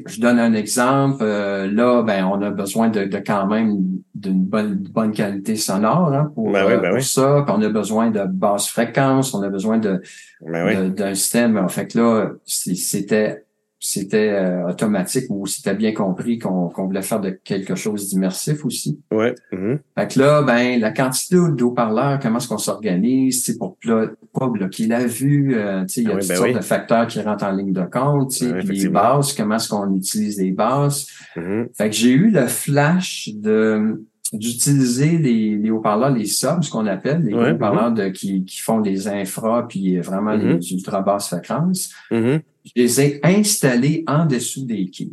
[0.05, 1.23] Je donne un exemple.
[1.23, 3.77] euh, là, ben, on a besoin de, de quand même
[4.15, 7.03] d'une bonne, bonne qualité sonore hein, pour, Ben oui, euh, ben pour oui.
[7.03, 7.43] ça.
[7.45, 10.01] Puis on a besoin de basse fréquence, on a besoin de
[10.41, 10.91] Ben oui.
[10.91, 11.67] d'un système.
[11.69, 13.42] Fait que là, c'était
[13.85, 18.97] c'était euh, automatique ou c'était bien compris qu'on voulait faire de quelque chose d'immersif aussi.
[19.11, 19.35] Ouais.
[19.51, 19.79] mhm.
[19.97, 24.07] Fait que là, ben, la quantité d'eau-parleurs, comment est-ce qu'on s'organise, tu sais, pour pla-
[24.33, 26.47] pas bloquer la vue, euh, tu sais, il y a Ah oui, toutes ben sortes
[26.47, 26.53] oui.
[26.55, 29.55] de facteurs qui rentrent en ligne de compte, tu sais, Ouais, puis les basses, comment
[29.55, 31.05] est-ce qu'on utilise les basses.
[31.35, 31.67] Mhm.
[31.73, 34.01] Fait que j'ai eu le flash de
[34.37, 38.59] d'utiliser les, les haut-parleurs, les subs, ce qu'on appelle, les Ouais, haut-parleurs de, qui, qui
[38.59, 40.57] font des infras puis vraiment Mhm.
[40.59, 41.91] les ultra basses fréquences.
[42.11, 42.41] Mhm.
[42.65, 45.09] Je les ai installés en dessous des quais.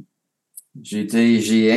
[0.82, 1.72] J'ai j'ai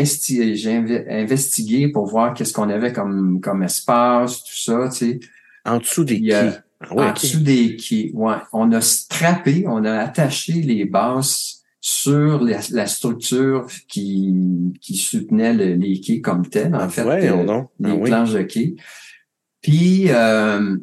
[1.09, 5.19] investigué pour voir qu'est-ce qu'on avait comme, comme espace, tout ça, tu sais.
[5.65, 6.57] En dessous des a- quais.
[6.85, 8.35] Ah ouais, en dessous des quais, ouais.
[8.51, 14.34] On a strappé, on a attaché les basses sur la, la structure qui,
[14.79, 17.03] qui soutenait le- les quais comme tel, en fait.
[17.03, 17.69] voyons euh, donc.
[17.84, 18.09] Ah les oui.
[18.09, 18.75] planches de quai.
[19.61, 20.77] Puis, euh,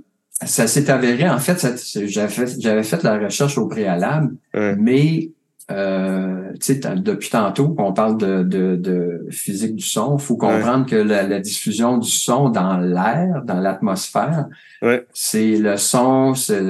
[0.45, 1.67] ça s'est avéré, en fait,
[2.07, 4.77] j'avais fait, j'avais fait la recherche au préalable, Ouais.
[4.79, 5.31] mais
[5.71, 10.21] euh, tu sais, t'as- depuis tantôt qu'on parle de, de, de physique du son, il
[10.23, 14.47] faut comprendre que la, la diffusion du son dans l'air, dans l'atmosphère,
[14.83, 15.07] Ouais.
[15.13, 16.63] c'est le son, c'est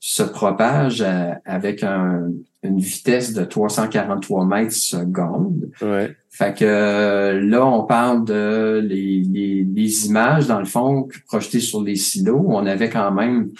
[0.00, 1.04] se propage
[1.44, 5.70] avec une vitesse de 343 mètres seconde.
[5.82, 6.16] Ouais.
[6.30, 11.96] Fait que là, on parle de les, les, images, dans le fond, projetées sur les
[11.96, 12.42] silos.
[12.48, 13.50] On avait quand même,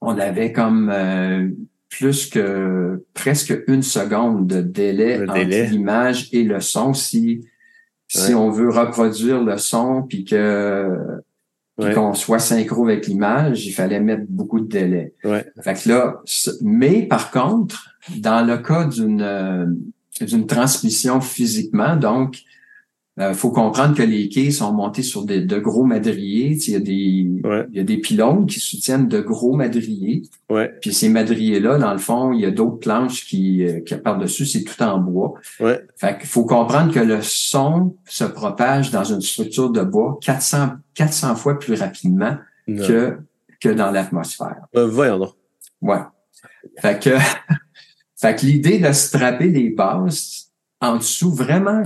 [0.00, 1.48] on avait comme euh,
[1.96, 7.46] plus que presque une seconde de délai, entre l'image et le son si
[8.08, 10.88] si on veut reproduire le son puis que
[11.76, 15.12] qu'on soit synchro avec l'image, il fallait mettre beaucoup de délai.
[15.24, 15.44] Ouais.
[15.60, 16.22] Fait que là,
[16.62, 19.76] mais par contre, dans le cas d'une
[20.20, 22.38] d'une transmission physiquement, donc
[23.16, 26.58] il euh, faut comprendre que les quais sont montés sur des, de gros madriers.
[26.66, 30.22] Il y, a des, il y a des pylônes qui soutiennent de gros madriers.
[30.50, 30.74] Ouais.
[30.80, 34.46] Puis ces madriers-là, dans le fond, il y a d'autres planches qui, euh, qui par-dessus,
[34.46, 35.34] c'est tout en bois.
[35.60, 35.86] Ouais.
[35.96, 40.70] Fait qu'il faut comprendre que le son se propage dans une structure de bois 400,
[40.94, 42.36] 400 fois plus rapidement
[42.66, 43.16] que,
[43.60, 44.66] que dans l'atmosphère.
[44.74, 45.34] Euh, voyons donc.
[45.80, 46.00] Ouais.
[46.80, 47.10] Fait que,
[48.16, 50.50] fait que l'idée de strapper les bases
[50.80, 51.84] en dessous, vraiment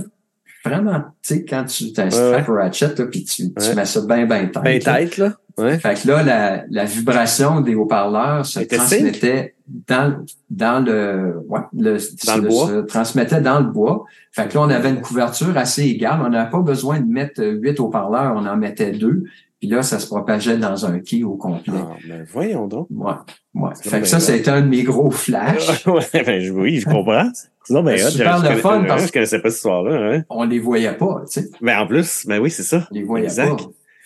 [0.65, 4.01] vraiment, tu sais, quand tu t'as un strap ratchet, là, puis tu, tu mets ça
[4.01, 4.63] bien, bien tête.
[4.63, 5.33] Bien tête, là.
[5.57, 5.77] Ouais.
[5.77, 9.55] Fait que là, la, la vibration des haut-parleurs se transmettait
[9.87, 12.67] dans, dans le, ouais, le, dans le, bois?
[12.67, 14.05] se transmettait dans le bois.
[14.31, 16.21] Fait que là, on avait une couverture assez égale.
[16.23, 19.25] On n'avait pas besoin de mettre huit haut-parleurs, on en mettait deux.
[19.59, 21.73] Puis là, ça se propageait dans un quai au complet.
[21.75, 22.87] Ah, ben voyons donc.
[22.89, 23.11] Ouais.
[23.55, 23.71] ouais.
[23.81, 25.85] Fait que ça, c'était un de mes gros flashs.
[25.85, 27.29] ouais, ben, oui, je comprends.
[27.69, 30.15] Non, mais ben, super le fun parce je connaissais pas cette histoire-là.
[30.15, 30.23] Hein.
[30.29, 31.49] On les voyait pas, tu sais.
[31.59, 32.87] Mais en plus, ben oui, c'est ça.
[32.89, 33.57] On les voyait pas.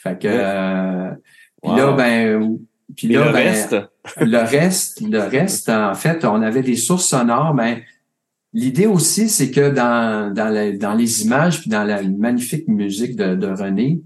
[0.01, 1.11] Fait que, euh,
[1.61, 2.57] puis là, ben,
[2.97, 3.75] puis là, le ben, reste?
[4.19, 7.77] le reste, le reste, en fait, on avait des sources sonores, ben,
[8.55, 13.33] L'idée aussi, c'est que dans, dans, dans les images puis dans la magnifique musique de,
[13.33, 13.99] de René,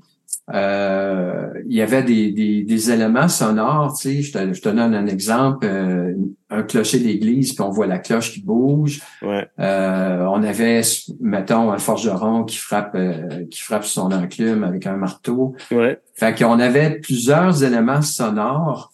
[0.54, 4.70] euh, il y avait des, des, des, éléments sonores, tu sais, je te, je te
[4.70, 6.16] donne un exemple, euh,
[6.50, 9.02] un clocher d'église, puis on voit la cloche qui bouge.
[9.22, 9.46] Ouais.
[9.60, 10.82] Euh, on avait,
[11.20, 15.54] mettons, un forgeron qui frappe euh, qui frappe son enclume avec un marteau.
[15.70, 16.00] Ouais.
[16.14, 18.94] Fait qu'on avait plusieurs éléments sonores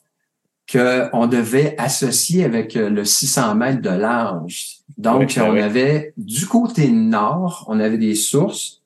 [0.72, 4.78] qu'on devait associer avec le 600 mètres de large.
[4.98, 8.82] Donc, on avait, du côté nord, on avait des sources,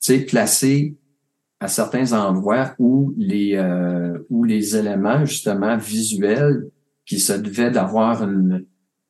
[0.00, 0.94] tu sais, placées
[1.60, 6.68] à certains endroits où les euh, où les éléments justement visuels
[7.06, 8.64] qui se devaient d'avoir une,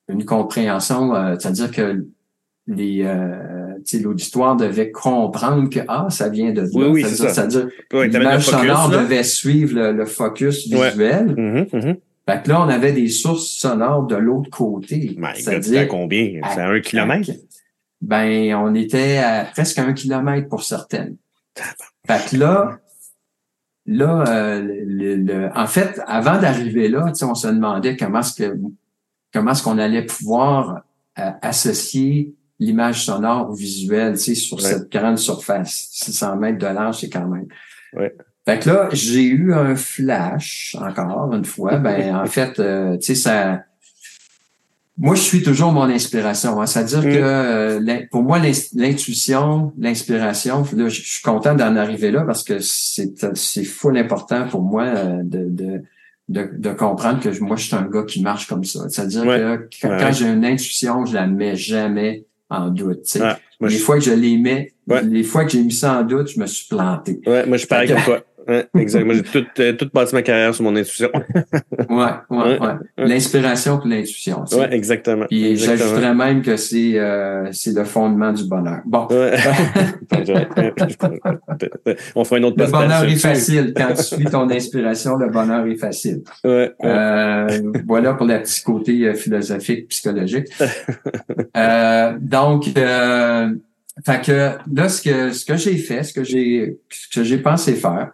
[0.09, 2.07] une compréhension, euh, c'est-à-dire que
[2.68, 6.68] les euh, l'auditoire devait comprendre que ah ça vient de là.
[6.74, 7.28] Oui, oui, c'est ça.
[7.30, 11.34] C'est-à-dire l'image sonore devait suivre le, focus visuel.
[11.36, 11.62] Ouais.
[11.62, 11.97] Mm-hmm,
[12.28, 15.16] Fait que là, on avait des sources sonores de l'autre côté.
[15.34, 16.40] C'est-à-dire à combien?
[16.55, 17.30] C'est à un kilomètre?
[18.03, 21.16] Ben, on était à presque un kilomètre pour certaines.
[22.07, 22.78] Fait que là,
[23.86, 28.57] là, euh, le, en fait, avant d'arriver là, on se demandait comment est-ce que
[29.32, 30.82] comment est-ce qu'on allait pouvoir
[31.18, 35.88] euh, associer l'image sonore au visuel, sur cette grande surface.
[35.92, 37.46] 600 mètres de large, c'est quand même.
[37.92, 38.14] Ouais.
[38.46, 41.76] Fait que là, j'ai eu un flash, encore une fois.
[41.78, 43.64] Ben, en fait, euh, tu sais, ça
[44.99, 46.61] moi, je suis toujours mon inspiration.
[46.61, 46.66] Hein.
[46.66, 47.03] C'est-à-dire Mm.
[47.03, 48.38] que euh, pour moi,
[48.74, 54.62] l'intuition, l'inspiration, là, je suis content d'en arriver là parce que c'est full important pour
[54.62, 55.82] moi euh, de, de,
[56.28, 58.88] de, de, comprendre que moi, je suis un gars qui marche comme ça.
[58.88, 63.18] C'est-à-dire que quand, j'ai une intuition, je la mets jamais en doute.
[63.61, 64.72] les fois que je les mets,
[65.05, 67.20] les fois que j'ai mis ça en doute, je me suis planté.
[67.26, 68.24] Ouais, moi, je pareil comme toi.
[68.49, 69.14] Ouais, exactement.
[69.14, 71.11] J'ai tout, euh, tout passé ma carrière sur mon intuition.
[71.90, 72.74] ouais, ouais, ouais.
[72.97, 74.44] L'inspiration puis l'intuition.
[74.53, 75.26] Ouais, exactement.
[75.28, 78.80] Puis j'ajouterais même que c'est euh, c'est le fondement du bonheur.
[78.84, 79.07] Bon.
[79.11, 79.36] Ouais.
[82.14, 83.72] On fera une autre Le bonheur est facile.
[83.76, 86.22] Quand tu suis ton inspiration, le bonheur est facile.
[86.44, 90.49] Ouais, euh, voilà pour la petit côté euh, philosophique, psychologique.
[91.57, 93.55] euh, donc, euh,
[94.05, 97.38] fait que là, ce que ce que j'ai fait, ce que j'ai ce que j'ai
[97.38, 98.12] pensé faire,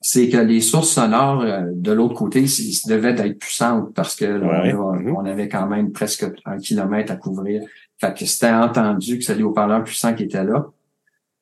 [0.00, 2.46] c'est que les sources sonores euh, de l'autre côté
[2.86, 4.74] devaient être puissantes parce que ouais.
[4.74, 7.62] on, on, avait quand même presque un kilomètre à couvrir.
[8.00, 10.66] Fait que c'était entendu que c'était les haut-parleurs puissants qui étaient là.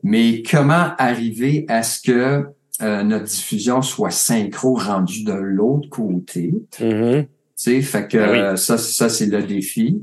[0.03, 2.47] Mais comment arriver à ce que
[2.83, 6.55] euh, notre diffusion soit synchro rendue de l'autre côté?
[6.79, 7.23] Mm-hmm.
[7.23, 8.59] Tu sais, fait que ben oui.
[8.59, 10.03] ça, ça c'est le défi.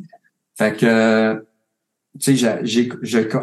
[0.58, 1.46] Fait que
[2.20, 2.90] tu sais, j'ai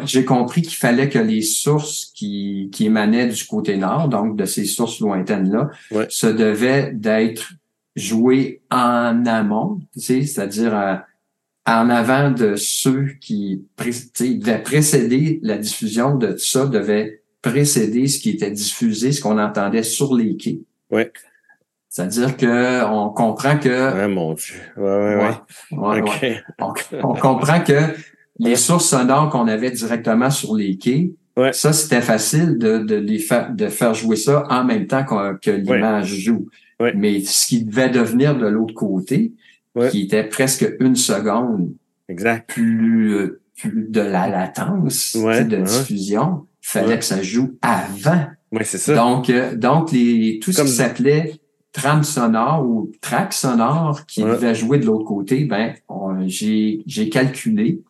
[0.01, 4.45] j'ai compris qu'il fallait que les sources qui, qui émanaient du côté nord, donc de
[4.45, 6.07] ces sources lointaines-là, ouais.
[6.09, 7.53] se devaient d'être
[7.95, 10.95] jouées en amont, tu sais, c'est-à-dire euh,
[11.67, 18.31] en avant de ceux qui devaient précéder la diffusion de ça, devait précéder ce qui
[18.31, 20.61] était diffusé, ce qu'on entendait sur les quais.
[20.89, 21.11] Ouais.
[21.89, 23.93] C'est-à-dire que on comprend que.
[23.93, 24.55] Ouais, mon Dieu.
[24.77, 25.77] Ouais, ouais, ouais.
[25.77, 26.21] ouais, OK.
[26.23, 26.41] ouais.
[26.59, 27.93] On, on comprend que
[28.39, 31.51] les sources sonores qu'on avait directement sur les quais, Ouais.
[31.51, 35.35] ça, c'était facile de, de les faire, de faire jouer ça en même temps qu'on-
[35.41, 36.47] que l'image joue.
[36.79, 36.93] Ouais.
[36.95, 39.33] Mais ce qui devait devenir de l'autre côté,
[39.75, 39.89] Ouais.
[39.89, 41.71] qui était presque une seconde
[42.07, 42.47] Exact.
[42.47, 48.25] plus, plus de la latence de diffusion, fallait que ça joue avant.
[48.61, 48.93] C'est ça.
[48.93, 51.33] Donc, euh, donc les, tout ce qui s'appelait
[51.71, 55.73] trame sonore ou track sonore qui devait jouer de l'autre côté, ben,
[56.27, 57.81] j'ai calculé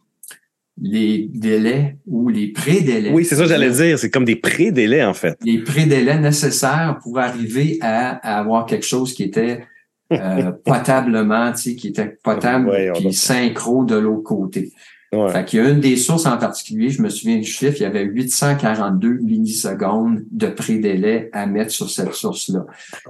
[0.81, 3.11] les délais ou les pré-délais.
[3.11, 3.99] oui, c'est ça que j'allais dire.
[3.99, 5.37] C'est comme des pré-délais, en fait.
[5.43, 9.63] Les pré-délais nécessaires pour arriver à, à avoir quelque chose qui était
[10.11, 14.71] euh, potablement, tu sais, qui était potable Ouais, puis synchro de l'autre côté.
[15.13, 15.29] Ouais.
[15.31, 17.83] Fait qu'il y a une des sources en particulier, je me souviens du chiffre, il
[17.83, 22.65] y avait 842 millisecondes de pré-délai à mettre sur cette source-là.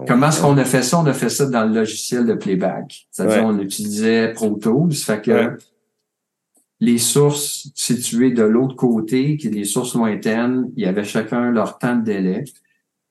[0.05, 0.99] Comment est-ce qu'on a fait ça?
[0.99, 3.07] On a fait ça dans le logiciel de playback.
[3.09, 3.53] C'est-à-dire, Ouais.
[3.55, 4.91] on utilisait Pro Tools.
[4.93, 5.57] Fait que.
[6.87, 11.77] Les sources situées de l'autre côté, qui les sources lointaines, il y avait chacun leur
[11.77, 12.43] temps de délai.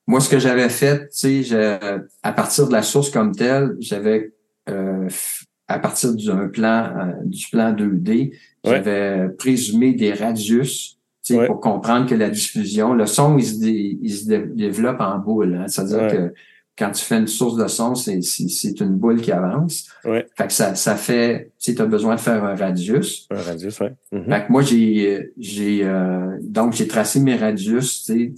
[0.06, 1.80] Moi, ce que j'avais fait, tu sais,
[2.22, 4.32] à partir de la source comme telle, j'avais
[4.68, 5.08] euh,
[5.68, 8.32] à partir d'un plan, euh, du plan 2D,
[8.64, 10.98] j'avais présumé des radius,
[11.30, 11.46] Ouais.
[11.46, 15.18] pour comprendre que la diffusion, le son, il se, dé- il se dé- développe en
[15.20, 15.54] boule.
[15.54, 16.10] Hein, C'est-à-dire Ouais.
[16.10, 16.34] que
[16.78, 19.88] quand tu fais une source de son, c'est une boule qui avance.
[20.04, 20.26] Ouais.
[20.36, 23.26] Fait que ça, ça fait, tu sais, as besoin de faire un radius.
[23.30, 23.92] Un radius, ouais.
[24.10, 24.24] Mhm.
[24.24, 28.34] Fait que moi, j'ai, j'ai, euh, donc j'ai tracé mes radius, tu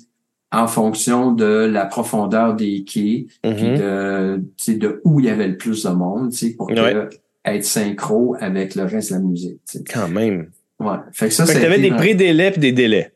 [0.53, 3.77] en fonction de la profondeur des quais, puis Mhm.
[3.79, 7.09] de, tu de où il y avait le plus de monde, tu pour que, Ouais.
[7.45, 9.59] être synchro avec le reste de la musique.
[9.71, 9.79] tu.
[9.93, 10.51] Quand même.
[10.81, 10.97] Ouais.
[11.13, 13.13] Fait que ça, Fait que ça a t'avais été des pré-délais puis des délais.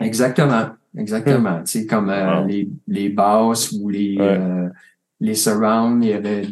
[0.00, 0.68] Exactement.
[0.96, 1.62] Exactement.
[1.64, 2.46] Tu sais, comme euh, Wow.
[2.46, 4.38] les, les basses ou les, Ouais.
[4.38, 4.68] euh,
[5.20, 6.46] les surrounds, il y avait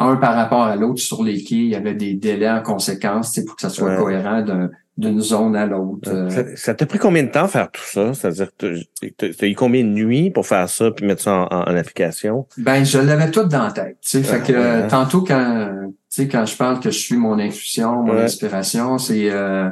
[0.00, 3.32] un par rapport à l'autre sur les quais, il y avait des délais en conséquence,
[3.32, 3.96] tu sais, pour que ça soit Ouais.
[3.96, 6.10] cohérent d'un- d'une zone à l'autre.
[6.12, 8.14] Euh, Ça- t'a pris combien de temps faire tout ça?
[8.14, 11.76] C'est-à-dire, t'as eu combien de nuits pour faire ça puis mettre ça en, en- en
[11.76, 12.46] application?
[12.56, 13.98] Ben, je l'avais tout dans la tête.
[14.00, 14.88] Tu sais, fait Ah, que ouais, hein.
[14.88, 19.30] tantôt quand, tu sais, quand je parle que je suis mon intuition, mon inspiration, c'est
[19.30, 19.70] euh,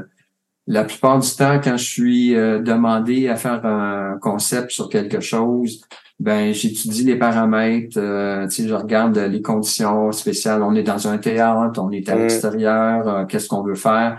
[0.67, 5.21] la plupart du temps quand je suis euh, demandé à faire un concept sur quelque
[5.21, 5.83] chose,
[6.19, 7.99] ben j'étudie les paramètres.
[7.99, 10.63] euh, tu sais, je regarde les conditions spéciales.
[10.63, 12.23] On est dans un théâtre, on est à Ouais.
[12.23, 13.07] l'extérieur.
[13.09, 14.17] euh, Qu'est-ce qu'on veut faire?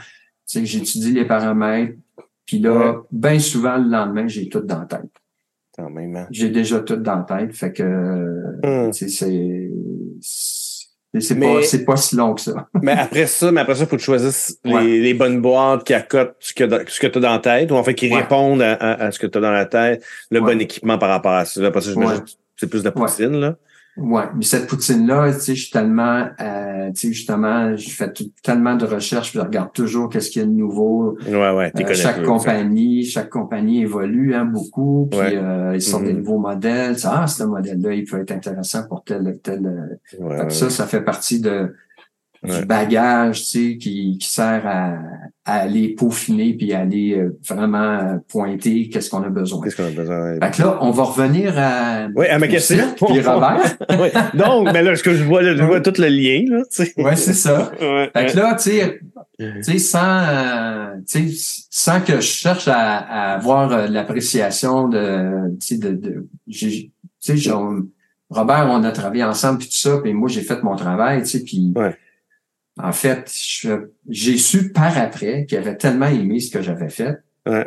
[0.48, 1.96] Tu sais, j'étudie les paramètres.
[2.46, 5.12] Puis là, bien souvent le lendemain, j'ai tout dans la tête
[5.78, 6.28] Quand même, hein?
[6.32, 9.70] j'ai déjà tout dans la tête, fait que sais, c'est
[11.22, 12.68] c'est pas si long que ça.
[12.82, 14.84] Mais après ça, mais après ça, faut que tu choisisses les, Ouais.
[14.84, 17.76] les bonnes boîtes qui accotent ce que, ce que tu as dans la tête, ou
[17.76, 18.18] en fait qui Ouais.
[18.22, 20.54] répondent à, à- à ce que tu as dans la tête, le Ouais.
[20.56, 21.62] bon équipement par rapport à ça.
[21.62, 22.22] Là, parce que j'imagine Ouais.
[22.22, 23.56] que c'est plus de la poutine, là.
[23.98, 27.90] Ouais, mais cette poutine là, tu sais, je suis tellement euh, tu sais justement, je
[27.90, 31.18] fais tout- tellement de recherches, je regarde toujours qu'est-ce qu'il y a de nouveau.
[31.28, 35.36] Ouais, ouais, Euh, chaque compagnie, chaque compagnie évolue hein, beaucoup, puis Ouais.
[35.38, 36.20] euh, ils sortent des Mhm.
[36.20, 36.96] nouveaux modèles.
[37.06, 39.66] Ah, ce modèle-là, il peut être intéressant pour tel tel.
[39.66, 40.50] euh, Ouais, ouais.
[40.52, 41.74] ça, ça fait partie de
[42.44, 42.60] Ouais.
[42.60, 44.94] du bagage, tu sais, qui, qui sert à,
[45.46, 49.64] à aller peaufiner puis aller euh, vraiment euh, pointer qu'est-ce qu'on a besoin.
[49.64, 50.34] Qu'est-ce qu'on a besoin?
[50.40, 52.86] Fait que là, on va revenir à Oui, à ma question.
[52.96, 53.76] puis Robert.
[54.00, 54.12] Ouais.
[54.36, 56.86] Donc, mais là, ce que je vois, là, je vois tout le lien, là, tu
[56.86, 56.94] sais.
[57.02, 57.72] ouais, c'est ça.
[57.82, 58.12] Ouais.
[58.16, 59.00] Fait que là, tu sais,
[59.40, 64.88] tu sais, sans, euh, tu sais, sans que je cherche à, à avoir euh, l'appréciation
[64.88, 66.92] de, tu sais, de, de j'ai-
[67.24, 67.52] tu sais,
[68.30, 71.30] Robert, on a travaillé ensemble puis tout ça, puis moi j'ai fait mon travail, tu
[71.30, 71.96] sais, puis Ouais.
[72.78, 73.32] En fait,
[74.10, 77.18] j'ai su par après qu'il avait tellement aimé ce que j'avais fait
[77.48, 77.66] Ouais.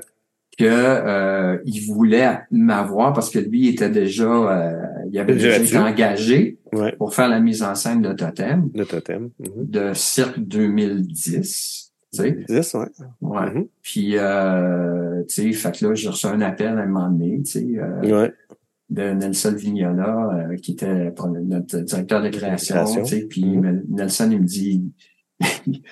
[0.58, 5.56] que euh, il voulait m'avoir parce que lui il était déjà, euh, il avait Déjà
[5.58, 6.94] été engagé Ouais.
[6.96, 9.30] pour faire la mise en scène de Totem Le totem.
[9.40, 9.66] Mhm.
[9.66, 11.92] de Cirque 2010.
[12.12, 12.86] Tu sais, 10, ouais.
[13.20, 13.50] ouais.
[13.54, 13.66] Mhm.
[13.82, 17.40] Puis, euh, tu sais, fait que là, j'ai reçu un appel à un moment donné,
[17.44, 18.32] tu sais, euh, Ouais.
[18.90, 21.12] De Nelson Vignola, euh, qui était
[21.44, 22.84] notre directeur de création,
[23.28, 23.84] puis Mhm.
[23.88, 24.92] Nelson, il me dit,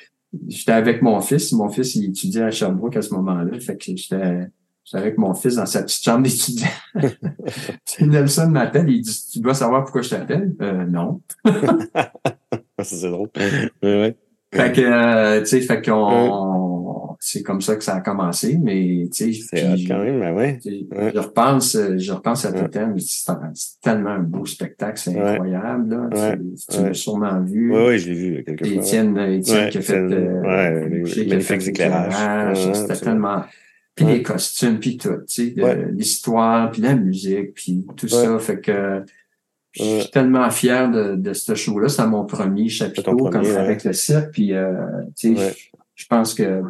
[0.49, 3.85] j'étais avec mon fils, mon fils, il étudiait à Sherbrooke à ce moment-là, fait que
[3.97, 4.49] j'étais
[4.85, 6.67] j'étais avec mon fils dans sa petite chambre d'étudiant.
[8.01, 10.55] Nelson m'appelle, il dit, tu dois savoir pourquoi je t'appelle?
[10.61, 11.21] Euh, non.
[12.81, 13.29] Ça, c'est drôle.
[13.83, 14.17] Ouais.
[14.55, 19.09] Fait que, euh, tu sais, fait qu'on, c'est comme ça que ça a commencé, mais,
[19.13, 20.59] tu sais, C'est puis, quand même, mais ouais.
[20.63, 21.11] tu sais, Ouais.
[21.15, 22.61] je repense, euh, je repense à Ouais.
[22.63, 25.21] Totem, mais c'est tellement un beau spectacle, c'est Ouais.
[25.33, 26.09] incroyable, là.
[26.31, 26.39] Ouais.
[26.39, 26.89] Tu, tu Ouais.
[26.89, 27.75] l'as sûrement vu.
[27.75, 28.69] Oui, oui, je l'ai vu fois.
[28.69, 28.75] ouais.
[28.77, 31.59] Étienne, Étienne Ouais, qui a fait, euh, ouais, les- qui a fait
[32.55, 33.43] Ouais, C'était tellement,
[33.95, 34.13] puis Ouais.
[34.15, 35.89] les costumes, puis tout, tu sais, Ouais.
[35.93, 38.13] l'histoire, puis la musique, puis tout Ouais.
[38.25, 39.03] ça, fait que,
[39.73, 41.89] je suis tellement fier de, de ce show-là.
[41.89, 44.33] C'est mon premier chapiteau comme avec le cirque.
[44.33, 44.73] Puis, euh,
[45.17, 45.55] tu sais,
[45.95, 46.63] je pense que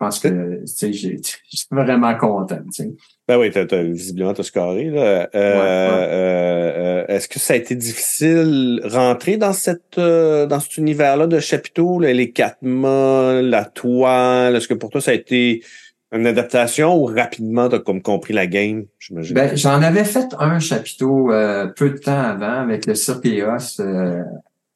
[0.00, 1.16] je pense que tu sais, je
[1.50, 2.60] suis vraiment content.
[2.72, 2.90] Tu sais.
[3.26, 4.84] Ben oui, t'as, t'as, visiblement, tu as scoré.
[4.84, 5.28] Là.
[5.34, 11.26] Euh, euh, est-ce que ça a été difficile rentrer dans cette euh, dans cet univers-là
[11.26, 14.54] de chapiteaux, les quatre mâts, la toile?
[14.54, 15.64] Est-ce que pour toi, ça a été
[16.12, 19.34] une adaptation ou rapidement, tu as comme compris la game, j'imagine?
[19.34, 24.22] Ben, j'en avais fait un chapiteau euh, peu de temps avant avec le Cirque euh,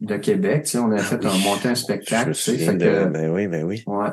[0.01, 0.65] de Québec.
[0.65, 2.33] Tu sais, on avait fait un monté un spectacle.
[2.33, 3.83] Tu sais, fait que, ben oui, ben oui.
[3.87, 4.11] Ouais.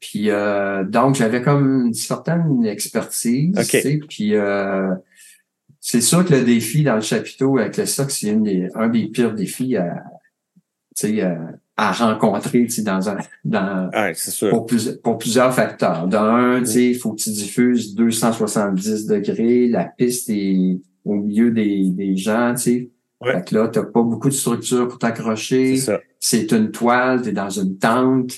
[0.00, 3.54] Puis euh, donc j'avais comme une certaine expertise.
[3.56, 4.94] Tu sais, puis euh,
[5.80, 8.36] c'est sûr que le défi dans le chapiteau avec le Cirque, c'est
[8.74, 10.02] un des pires défis à,
[10.96, 11.36] tu sais, à
[11.76, 13.90] rencontrer dans un dans
[14.50, 14.66] Pour,
[15.02, 16.06] pour, plusieurs facteurs.
[16.06, 21.50] D'un, tu sais, il faut que tu diffuses 270 degrés, la piste est au milieu
[21.50, 22.90] des, des gens, tu sais.
[23.24, 25.76] Fait que là, t'as pas beaucoup de structure pour t'accrocher.
[26.18, 28.32] C'est une toile, tu es dans une tente.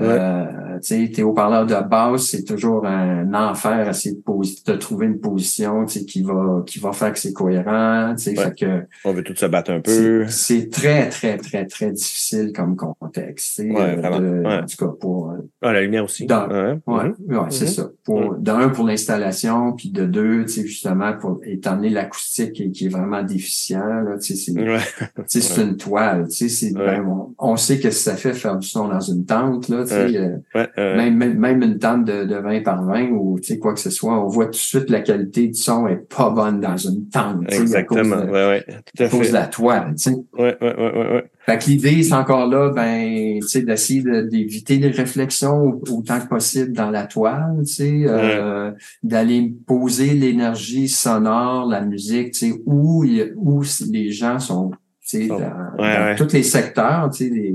[0.00, 4.76] Euh, tu sais, tes haut-parleurs de base, c'est toujours un enfer à essayer de, de
[4.76, 8.14] trouver une position qui va qui va faire que c'est cohérent.
[8.16, 10.26] Fait que, On veut tout se battre un peu.
[10.28, 13.58] C'est très, très, très, très difficile comme contexte.
[13.60, 15.34] Ouais, de, En tout cas, pour.
[15.62, 16.26] Ah, la lumière aussi.
[16.26, 17.90] ouais, ouais, c'est ça.
[18.04, 22.88] Pour, D'un, pour l'installation, puis de deux, justement, pour étant donné l'acoustique qui, qui, est
[22.88, 26.26] vraiment déficient, là, c'est c'est une toile.
[26.74, 30.96] Ben, on, on, sait que ça fait faire du son dans une tente, là, euh,
[30.96, 34.26] même, même, une tente de, de 20 par 20 ou quoi que ce soit, on
[34.26, 37.52] voit tout de suite la qualité du son est pas bonne dans une tente.
[37.52, 38.16] Exactement.
[38.16, 38.64] À cause de, ouais,
[38.98, 39.94] à cause de la toile.
[40.06, 45.80] Ouais, ouais, ouais, ouais, Fait que l'idée, c'est encore là, ben, d'essayer d'éviter les réflexions
[45.90, 48.70] autant que possible dans la toile, tu sais, euh,
[49.02, 53.04] d'aller poser l'énergie sonore, la musique, tu sais, où,
[53.36, 54.70] où les gens sont,
[55.06, 57.54] tu sais, dans, tous les secteurs, tu sais, les,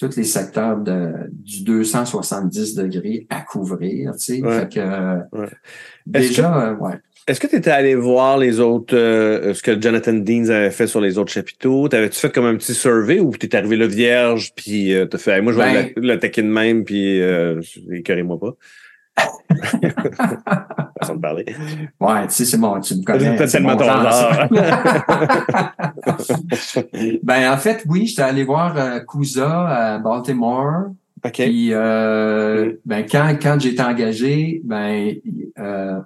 [0.00, 4.42] tous les secteurs de, du 270 degrés à couvrir, tu sais.
[4.42, 5.20] Fait que,
[6.06, 6.94] déjà, ouais.
[7.26, 10.86] Est-ce que tu étais allé voir les autres, euh, ce que Jonathan Deans avait fait
[10.86, 11.86] sur les autres chapiteaux?
[11.86, 15.40] T'avais-tu fait comme un petit survey ou t'es arrivé là vierge puis euh, t'as fait,
[15.40, 17.60] moi je vais ben, le, le de même puis euh,
[17.92, 18.56] écœurez-moi pas?
[21.00, 21.44] Façon de parler.
[22.00, 23.38] Ouais, tu sais, c'est bon, tu me connais.
[23.38, 24.48] C'est tellement ton genre.
[27.22, 29.00] ben, en fait, oui, j'étais allé voir euh,
[29.66, 30.90] à Baltimore.
[31.24, 31.32] OK.
[31.32, 35.14] Puis, euh, ben, quand, quand j'étais engagé, ben,
[35.58, 36.00] euh,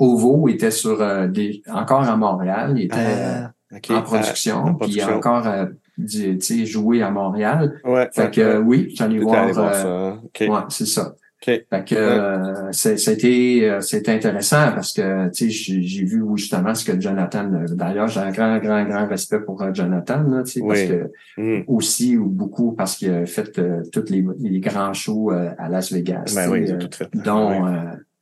[0.00, 2.72] Ovo était sur euh, des, encore à Montréal.
[2.76, 4.78] Il était ah, euh, en production.
[4.80, 5.66] Ah, puis encore euh,
[6.08, 7.78] tu sais, joué à Montréal.
[7.84, 8.08] Ouais.
[8.12, 9.46] Fait que oui, j'allais voir.
[9.52, 10.18] voir ça.
[10.40, 11.14] Ouais, c'est ça.
[11.42, 11.66] Okay.
[11.70, 16.84] Fait que euh, c'était euh, c'était intéressant parce que tu sais j'ai vu justement ce
[16.84, 20.60] que Jonathan d'ailleurs j'ai un grand grand grand respect pour euh, Jonathan là, tu sais
[20.60, 21.64] parce que mm.
[21.66, 25.90] aussi ou beaucoup parce qu'il a fait euh, tous les, les, grands shows à Las
[25.90, 26.66] Vegas ben oui,
[27.14, 27.64] dont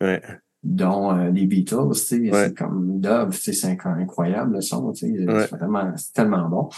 [0.01, 0.23] ouais.
[0.63, 5.09] dont les Beatles tu sais c'est comme Dove tu sais c'est incroyable le son tu
[5.09, 6.69] sais c'est vraiment c'est tellement bon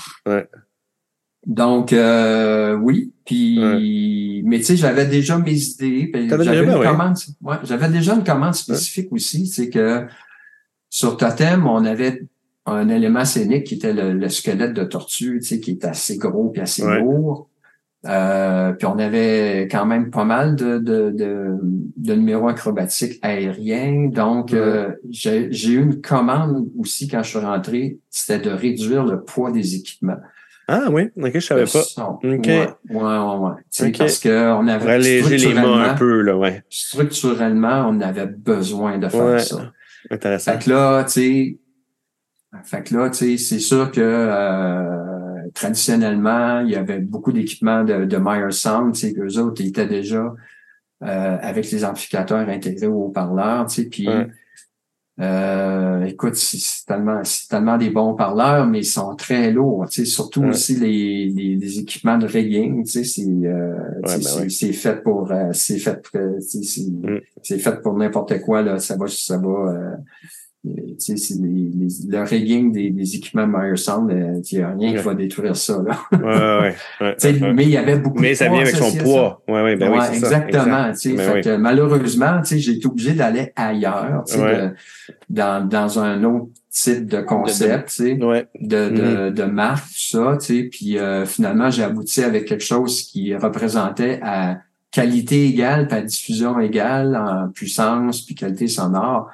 [1.46, 6.10] donc euh, oui, puis mais tu sais, j'avais déjà mes idées.
[6.28, 10.06] J'avais une, commande, ouais, j'avais déjà une commande spécifique aussi, c'est que
[10.90, 12.24] sur Totem, on avait
[12.66, 16.52] un élément scénique qui était le, squelette de tortue, tu sais, qui est assez gros
[16.54, 17.48] et assez lourd.
[18.06, 21.58] Euh, puis on avait quand même pas mal de, de, de,
[21.96, 24.08] de numéros acrobatiques aériens.
[24.08, 29.22] Donc, euh, j'ai eu une commande aussi quand je suis rentré, c'était de réduire le
[29.22, 30.18] poids des équipements.
[30.72, 31.82] Ah oui, ok, je savais pas.
[32.06, 32.22] Ok.
[32.22, 33.50] Ouais, ouais, ouais.
[33.80, 33.92] Okay.
[33.98, 36.62] Parce qu'on avait alléger les mains un peu, là, ouais.
[36.70, 39.38] Structurellement, on avait besoin de faire ouais.
[39.40, 39.72] ça.
[40.10, 40.52] Intéressant.
[40.52, 41.58] Fait que là, tu sais,
[42.62, 47.82] fait que là, tu sais, c'est sûr que euh, traditionnellement, il y avait beaucoup d'équipements
[47.82, 50.32] de, de Meyer Sound, tu sais, qu'eux autres étaient déjà
[51.02, 54.08] euh, avec les amplificateurs intégrés aux haut-parleurs, tu sais, puis
[55.20, 59.86] euh, écoute, c'est tellement, tellement des bons parleurs, mais ils sont très lourds.
[59.90, 62.84] Tu sais, surtout aussi les, les, les, équipements de rigging.
[62.84, 67.18] Tu sais, c'est euh, ben c'est fait pour euh, c'est fait mm.
[67.42, 68.78] c'est fait pour n'importe quoi là.
[68.78, 69.96] Ça va ça va.
[70.66, 75.02] Euh, sais, les, les, le rigging des, des équipements Meyerson, il n'y a rien qui
[75.02, 75.82] va détruire ça.
[75.82, 75.98] Là.
[76.12, 79.42] ouais, ouais, ouais, mais il y avait beaucoup mais ça vient avec son poids.
[79.48, 80.88] Ouais, ouais, ben oui, exactement.
[80.88, 84.24] Ben fait que, malheureusement, j'ai été obligé d'aller ailleurs,
[85.30, 89.30] dans, dans un autre type de concept, sais, de, de, mm-hmm.
[89.32, 90.38] de, marque, tout ça,
[90.70, 94.58] puis euh, finalement, j'ai abouti avec quelque chose qui représentait à
[94.90, 99.30] qualité égale, pas diffusion égale en puissance, puis qualité sonore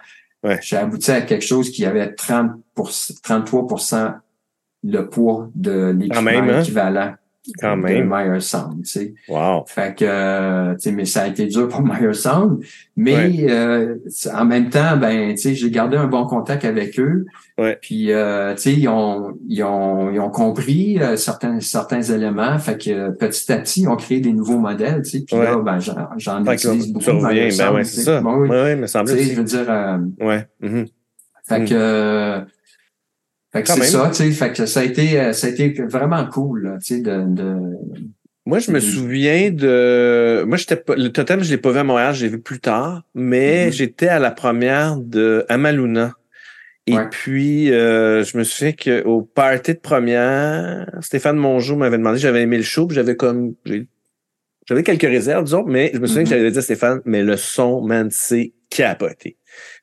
[0.47, 0.59] Ouais.
[0.63, 4.15] j'ai abouti à quelque chose qui avait 30 33%
[4.85, 7.17] le poids de l'équipement hein?
[7.61, 8.09] Quand de même.
[8.09, 8.83] Meyer Sound.
[8.85, 9.15] Tu sais.
[9.29, 9.65] Wow.
[9.67, 12.63] Fait que, euh, tu sais, mais ça a été dur pour Meyer Sound.
[12.97, 13.97] Mais euh,
[14.33, 17.27] en même temps, ben, tu sais, j'ai gardé un bon contact avec eux.
[17.59, 17.79] Ouais.
[17.81, 22.59] Puis, euh, tu sais, ils ont, ils ont, ils ont compris euh, certains, certains éléments.
[22.59, 25.03] Fait que petit à petit, ils ont créé des nouveaux modèles.
[25.03, 25.45] Tu sais, puis Ouais.
[25.45, 27.05] là, ben, j'en, utilise que beaucoup.
[27.05, 28.21] tu de reviens, ben ouais, c'est ça.
[28.21, 28.49] Bon, oui.
[28.49, 30.47] Ouais, ouais, me semble Tu sais, je veux dire, euh, Ouais.
[30.61, 30.87] mhm.
[31.49, 31.69] fait Mm.
[31.69, 32.41] que,
[33.57, 35.51] fait que Quand c'est ça, tu sais, fait que ça a été, euh, ça a
[35.51, 37.55] été vraiment cool, tu sais, de, de,
[38.45, 40.45] Moi, je me souviens de.
[40.47, 40.95] Moi, j'étais pas.
[40.97, 43.73] Le totem, je l'ai pas vu à Montréal, je l'ai vu plus tard, mais Mhm.
[43.73, 46.15] j'étais à la première de Amaluna.
[46.89, 47.09] Et Ouais.
[47.11, 52.57] puis, euh, je me souviens qu'au party de première, Stéphane Mongeau m'avait demandé, j'avais aimé
[52.59, 53.55] le show, j'avais comme.
[54.69, 57.37] J'avais quelques réserves, disons, mais je me souviens que j'avais dit à Stéphane, mais le
[57.37, 59.37] son, man, c'est capoté.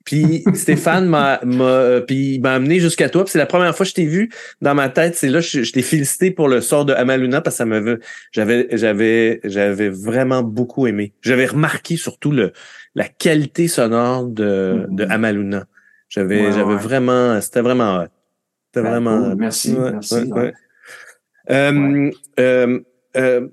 [0.06, 3.24] Puis Stéphane m'a, m'a, euh, puis m'a amené jusqu'à toi.
[3.24, 4.30] Puis c'est la première fois que je t'ai vu
[4.62, 5.16] dans ma tête.
[5.16, 7.98] C'est là, je, je t'ai félicité pour le sort de Amaluna parce que ça m'avait,
[8.32, 11.14] j'avais, j'avais, j'avais vraiment beaucoup aimé.
[11.22, 12.52] J'avais remarqué surtout le,
[12.96, 14.96] la qualité sonore de, Mhm.
[14.96, 15.66] de Amaluna.
[16.10, 16.80] J'avais, Ouais, j'avais ouais.
[16.80, 18.08] vraiment, c'était vraiment, hot.
[18.68, 19.36] c'était Ben, vraiment.
[19.36, 20.54] Merci, Ouais.
[21.50, 22.80] Euh, euh,
[23.18, 23.48] euh,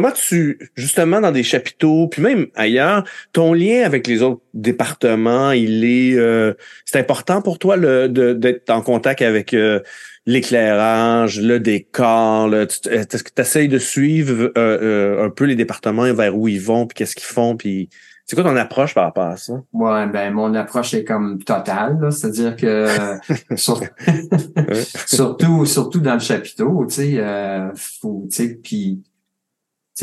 [0.00, 5.50] comment tu, justement, dans des chapiteaux, puis même ailleurs, ton lien avec les autres départements,
[5.50, 9.80] il est, euh, c'est important pour toi le, de, d'être en contact avec euh,
[10.24, 12.46] l'éclairage, le décor.
[12.46, 12.66] là.
[12.66, 16.46] Tu- Est-ce que tu essayes de suivre euh, euh, un peu les départements vers où
[16.46, 17.88] ils vont, puis qu'est-ce qu'ils font, puis
[18.24, 19.54] c'est quoi ton approche par rapport à ça?
[19.72, 22.86] Ouais, ben mon approche est comme totale, là, c'est-à-dire que
[23.56, 23.80] sur-
[25.06, 29.00] surtout surtout dans le chapiteau, tu sais, euh, faut, tu sais, puis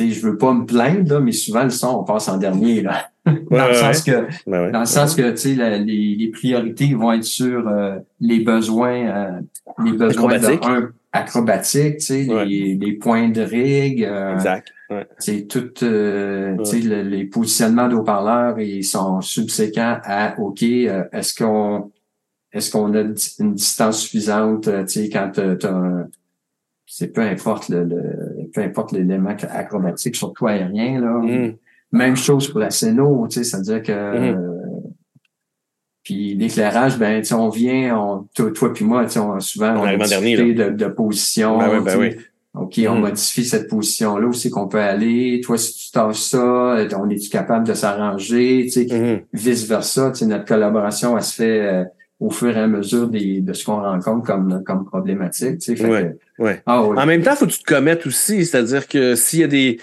[0.04, 2.82] sais, je veux pas me plaindre là, mais souvent le son on passe en dernier
[2.82, 4.72] là, dans Ouais, le ouais, sens que Ben ouais.
[4.72, 8.40] dans le sens que tu sais la- les, les priorités vont être sur euh, les
[8.40, 9.40] besoins euh,
[9.84, 10.62] les besoins Acrobatiques.
[10.64, 14.68] de un acrobatique, tu sais, les, les points de rig, euh, Exact.
[14.90, 15.08] Ouais.
[15.18, 21.04] c'est tout euh, tu sais, le- les positionnements d'haut-parleurs ils sont subséquents à OK euh,
[21.14, 21.92] est-ce qu'on
[22.54, 23.02] est-ce qu'on a
[23.40, 26.08] une distance suffisante euh, tu sais quand t'as un-
[26.98, 31.56] c'est peu importe le, le- peu importe l'élément acrobatique surtout aérien là Mm.
[31.92, 34.38] même chose pour la scéno tu sais c'est-à-dire que Mhm.
[34.38, 34.90] euh,
[36.04, 39.74] puis l'éclairage ben tu on vient on toi, toi puis moi tu sais on souvent
[39.76, 42.16] On on, a dernier, de, de position Ben ouais, ben oui.
[42.58, 43.02] OK, on Mhm.
[43.02, 45.42] modifie cette position-là, où c'est qu'on peut aller?
[45.44, 48.70] Toi, si tu tâches ça, on est-tu capable de s'arranger?
[48.72, 49.20] Tu sais, Mhm.
[49.34, 51.84] vice-versa, tu sais, notre collaboration, elle se fait euh,
[52.20, 55.60] au fur et à mesure des, de ce qu'on rencontre comme, comme problématique.
[55.60, 56.64] Tu sais, fait Ouais, que- ouais.
[56.66, 56.98] ah oui.
[56.98, 59.80] En même temps, faut que tu te commettes aussi, c'est-à-dire que s'il y a des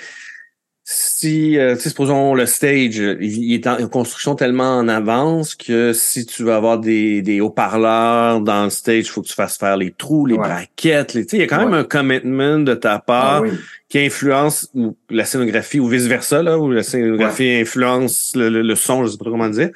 [0.85, 6.43] si euh, supposons le stage, il est en construction tellement en avance que si tu
[6.43, 9.93] veux avoir des, des haut-parleurs dans le stage, il faut que tu fasses faire les
[9.93, 10.41] trous, les Ouais.
[10.41, 11.79] braquettes, les, tu sais, il y a quand même Ouais.
[11.79, 13.51] un commitment de ta part Ah oui.
[13.89, 18.63] qui influence ou la scénographie ou vice versa là, où la scénographie influence le, le-
[18.63, 19.71] le son, je sais pas comment dire.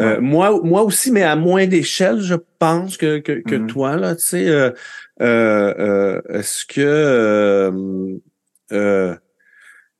[0.00, 3.66] Euh, moi, moi aussi, mais à moins d'échelle, je pense que que, que Mhm.
[3.68, 4.48] toi là, tu sais.
[4.48, 4.70] euh,
[5.22, 7.70] euh, euh, est-ce que euh,
[8.72, 9.14] euh,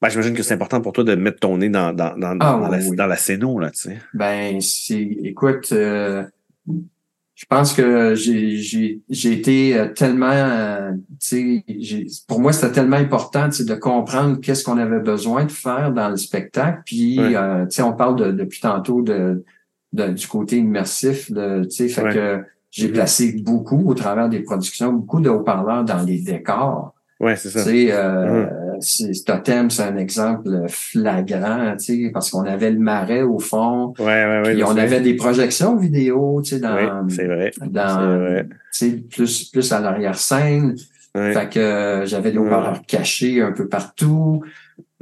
[0.03, 2.59] ben, j'imagine que c'est important pour toi de mettre ton nez dans dans dans, Ah,
[2.61, 3.99] dans, la, oui, dans la scéno là, tu sais.
[4.15, 4.59] Ben,
[4.99, 6.25] écoute, euh,
[7.37, 13.49] je pense que j'ai, j'ai, j'ai été tellement, tu sais, pour moi, c'était tellement important,
[13.49, 16.83] tu sais, de comprendre qu'est-ce qu'on avait besoin de faire dans le spectacle.
[16.87, 19.45] Puis, euh, tu sais, on parle de, depuis tantôt de,
[19.95, 22.13] de- du côté immersif, de, tu sais, fait Ouais.
[22.15, 22.93] que j'ai Mhm.
[22.95, 26.93] placé beaucoup au travers des productions, beaucoup de haut-parleurs dans les décors.
[27.21, 27.65] Ouais, c'est Tu ça.
[27.65, 28.45] sais, euh,
[28.81, 33.95] c'est- Totem, c'est un exemple flagrant, tu sais, parce qu'on avait le marais au fond,
[34.01, 34.53] Ouais, ouais, ouais.
[34.55, 37.53] puis on avait des projections vidéo, tu sais, dans, Oui, vrai.
[37.69, 38.49] dans, vrai.
[39.11, 40.75] plus, plus à l'arrière-scène.
[41.15, 41.33] Ouais.
[41.33, 42.47] Fait que euh, j'avais des Ouais.
[42.49, 44.43] haut-parleurs cachés un peu partout.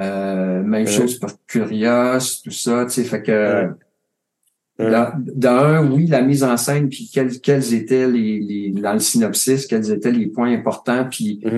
[0.00, 3.68] Euh, même chose pour Curious, tout ça, tu sais, fait que
[4.78, 4.86] Ouais.
[4.86, 4.90] Ouais.
[4.90, 8.94] dans, dans un, oui, la mise en scène, puis quels, quels étaient les, les, dans
[8.94, 11.50] le synopsis, quels étaient les points importants, puis tu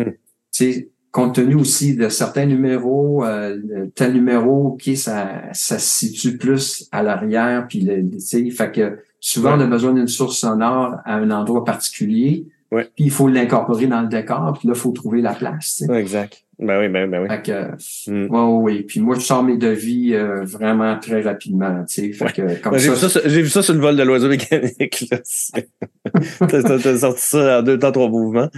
[0.51, 3.57] sais, compte tenu aussi de certains numéros, euh,
[3.95, 8.73] tel numéro, ok, ça, ça se situe plus à l'arrière, puis le, tu sais, fait
[8.73, 9.59] que souvent Ouais.
[9.59, 12.85] on a besoin d'une source sonore à un endroit particulier, Ouais.
[12.97, 15.77] puis il faut l'incorporer dans le décor, puis là, il faut trouver la place.
[15.79, 15.91] tu sais.
[15.91, 16.41] Ouais, exact.
[16.59, 17.29] Ben oui, ben, ben oui.
[17.29, 18.31] Fait que, Mm.
[18.31, 18.83] ouais, ouais.
[18.85, 22.12] Puis moi, je sors mes devis euh, vraiment très rapidement, tu sais.
[22.12, 24.03] Fait que, comme j'ai, ça, vu ça, sur- j'ai vu ça sur le vol de
[24.05, 25.05] l'oiseau mécanique.
[25.11, 25.18] Là.
[25.25, 25.68] C'est-
[26.39, 28.49] t'as, t'as- t'as sorti ça en deux temps, trois mouvements.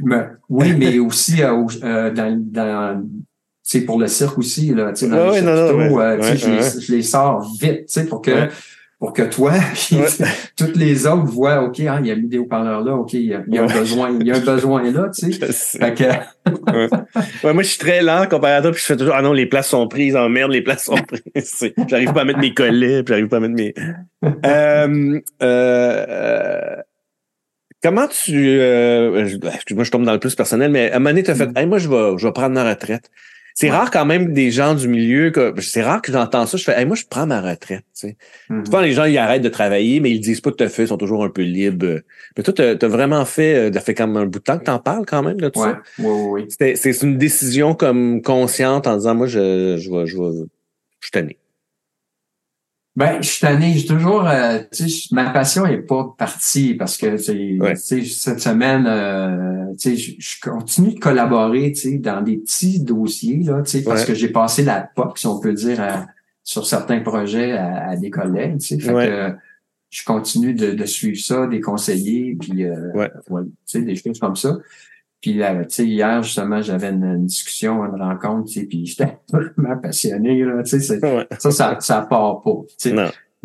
[0.00, 3.06] Mais- oui, mais aussi euh, euh, dans,
[3.62, 6.46] sais, pour le cirque aussi, là, tu sais, dans les non, non, euh, Ouais, je,
[6.48, 6.80] les, ouais.
[6.80, 8.48] je les sors vite, tu sais, pour que Ouais.
[9.02, 9.54] Pour que toi,
[10.56, 13.42] toutes les autres voient, OK, hein, il y a haut-parleurs là, OK, il y a,
[13.48, 15.52] il y a un besoin, il y a un besoin là, tu sais.
[15.80, 16.04] Fait que...
[17.44, 17.52] ouais.
[17.52, 19.46] moi, je suis très lent comparé à toi, puis je fais toujours, ah non, les
[19.46, 21.72] places sont prises, en oh, merde, les places sont prises.
[21.88, 23.74] j'arrive pas à mettre mes collets, puis j'arrive pas à mettre mes...
[24.46, 26.76] Euh, euh,
[27.82, 28.60] comment tu...
[28.60, 29.26] Euh,
[29.72, 31.48] moi, je tombe dans le plus personnel, mais à un moment donné, tu as fait,
[31.48, 31.58] mm.
[31.58, 33.10] hey, moi, je vais, je vais prendre ma retraite.
[33.54, 36.56] C'est rare quand même des gens du milieu que c'est rare que j'entends ça.
[36.56, 37.84] Je fais, moi, je prends ma retraite.
[37.94, 38.16] Tu sais.
[38.50, 38.82] Mm-hmm.
[38.82, 40.96] les gens ils arrêtent de travailler, mais ils disent pas tout à fait, ils sont
[40.96, 42.00] toujours un peu libres.
[42.36, 44.78] Mais toi, tu as, vraiment fait, ça fait comme un bout de temps que t'en
[44.78, 45.80] parles quand même de tout ça?
[45.98, 50.46] Oui, oui, C'est une décision comme consciente en disant, moi, je, je vais, je vais,
[51.00, 51.10] je suis
[52.94, 53.72] ben, je suis tanné.
[53.74, 58.40] J'ai toujours, euh, tu sais, ma passion est pas partie parce que, tu sais, cette
[58.40, 63.62] semaine, euh, tu sais, je continue de collaborer, tu sais, dans des petits dossiers là,
[63.62, 66.06] tu sais, parce que j'ai passé la POC, si on peut dire,
[66.44, 69.32] sur certains projets à, des collègues, tu sais, fait que
[69.88, 72.90] je continue de, de, suivre ça, des conseillers, puis, euh,
[73.28, 74.58] tu sais, des choses comme ça.
[75.22, 79.78] Puis tu sais, hier, justement, j'avais une, discussion, une rencontre, tu sais, puis j'étais vraiment
[79.78, 80.98] passionné, là, tu sais,
[81.38, 82.94] ça, ça, ça part pas, tu sais.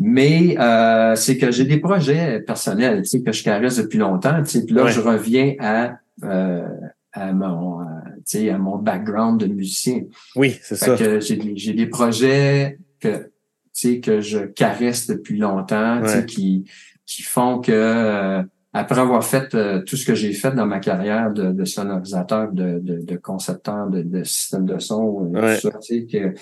[0.00, 4.42] Mais euh, c'est que j'ai des projets personnels, tu sais, que je caresse depuis longtemps,
[4.42, 6.66] tu sais, puis là, je reviens à, euh,
[7.12, 7.78] à mon,
[8.16, 10.02] tu sais, à mon background de musicien.
[10.34, 10.96] Oui, c'est ça.
[10.96, 13.30] que j'ai, j'ai des projets que, tu
[13.72, 16.64] sais, que je caresse depuis longtemps, tu sais, qui,
[17.06, 18.42] qui font que...
[18.78, 22.52] Après avoir fait euh, tout ce que j'ai fait dans ma carrière de, de sonorisateur,
[22.52, 26.28] de, de, de concepteur de, de, système de son, euh, tout ça, tu sais, que,
[26.28, 26.40] tu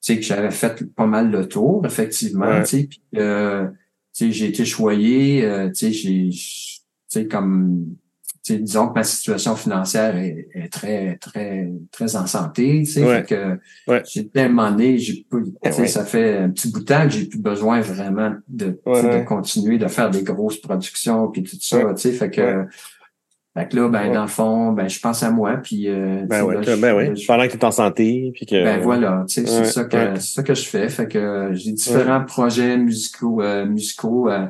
[0.00, 3.66] sais, que j'avais fait pas mal le tour, effectivement, tu sais, puis euh,
[4.14, 7.96] tu sais, j'ai été choyé, euh, tu sais, j'ai, tu sais, comme
[8.44, 13.58] disons que ma situation financière est, très, très, très en santé, tu sais, que
[14.06, 15.26] j'ai tellement donné, j'ai
[15.86, 19.78] ça fait un petit bout de temps que j'ai plus besoin vraiment de, de continuer
[19.78, 22.66] de faire des grosses productions puis tout ça, tu sais, fait que,
[23.58, 26.44] fait que là, ben, dans le fond, ben, je pense à moi, puis euh, ben,
[26.44, 27.24] ouais, ben oui.
[27.26, 28.62] Pendant que tu es en santé, puis que.
[28.62, 30.88] Ben voilà, tu sais, c'est ça que c'est ça que je fais.
[30.88, 34.46] Fait que j'ai différents projets musicaux, euh, musicaux euh,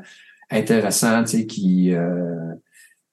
[0.51, 2.55] intéressants, tu sais, qui euh,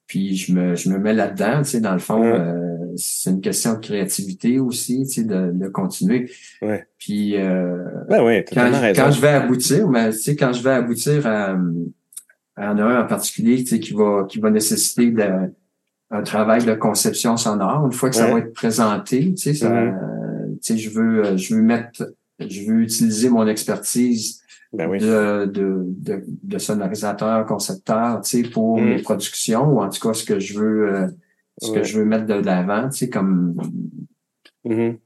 [0.08, 3.42] puis je me, je me mets là-dedans, tu sais, dans le fond, euh, c'est une
[3.42, 6.32] question de créativité aussi, tu sais, de, de continuer.
[6.62, 6.88] Ouais.
[7.00, 10.72] Puis euh, ben ouais, quand, quand, je vais aboutir, mais tu sais, quand je vais
[10.72, 11.58] aboutir à,
[12.56, 15.30] à un en particulier, tu sais, qui va, qui va nécessiter de,
[16.12, 19.70] un travail de conception sonore, une fois que ça va être présenté, tu sais, ça,
[19.70, 20.60] mm-hmm.
[20.62, 24.42] tu sais, je veux, je veux mettre, je veux utiliser mon expertise
[24.76, 25.00] ben oui.
[25.00, 28.86] de, de, de, de, sonorisateur, concepteur, tu sais, pour mm.
[28.86, 31.08] mes productions, ou en tout cas ce que je veux euh,
[31.62, 33.56] ce que je veux mettre de l'avant, tu sais, comme
[34.66, 34.98] mm-hmm.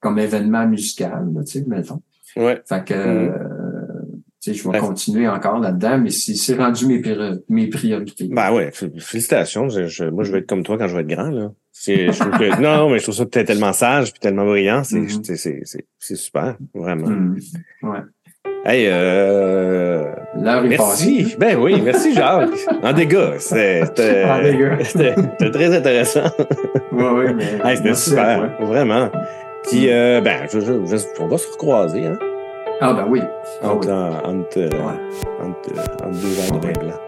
[0.00, 2.02] comme événement musical, tu sais, mettons.
[2.36, 2.62] Ouais.
[2.66, 2.96] Fait que mm.
[2.96, 3.58] euh,
[4.40, 7.02] tu sais, je vais continuer encore là-dedans, mais c'est rendu mes,
[7.48, 8.28] mes priorités.
[8.28, 9.68] Ben ouais, félicitations.
[9.68, 11.52] Je, moi, je vais être comme toi quand je vais être grand, là.
[11.86, 14.84] Je trouve que, non, mais je trouve ça tellement sage puis tellement brillant.
[14.84, 15.84] C'est mm-hmm.
[15.98, 17.08] c'est super, vraiment.
[17.08, 17.38] Mm.
[17.82, 18.00] Ouais.
[18.64, 20.02] Hey, euh...
[20.34, 21.36] merci.
[21.38, 22.50] Ben oui, merci Jacques.
[22.82, 23.82] En dégâts, c'était
[25.52, 26.30] très intéressant.
[26.92, 27.76] Oui, oui, mais.
[27.76, 29.08] c'était super, vraiment.
[29.68, 29.90] Puis, mm.
[29.90, 30.72] euh, ben, je, je,
[31.20, 32.18] on va se recroiser, hein.
[32.80, 33.22] Ah, ben oui.
[33.62, 33.90] Ah, entre.
[33.90, 34.98] Entre, ouais.
[35.42, 35.70] entre,
[36.04, 37.00] entre, deux verres de vin blanc.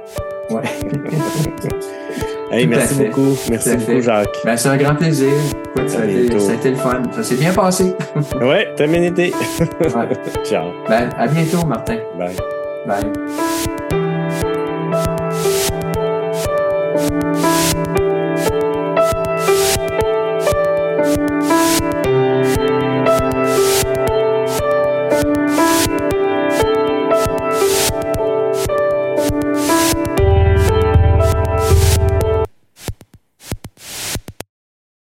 [0.50, 2.26] Ouais.
[2.50, 3.36] Hey, merci beaucoup.
[3.50, 4.36] Merci beaucoup, Jacques.
[4.44, 5.32] Ben, c'est un grand plaisir.
[5.76, 7.02] Écoute, ça, a été, ça a été le fun.
[7.12, 7.94] Ça s'est bien passé.
[8.40, 9.32] ouais, t'as bien été.
[9.60, 9.88] ouais.
[10.44, 10.72] Ciao.
[10.88, 11.98] Ben, à bientôt, Martin.
[12.18, 12.36] Bye.
[12.86, 13.49] Bye.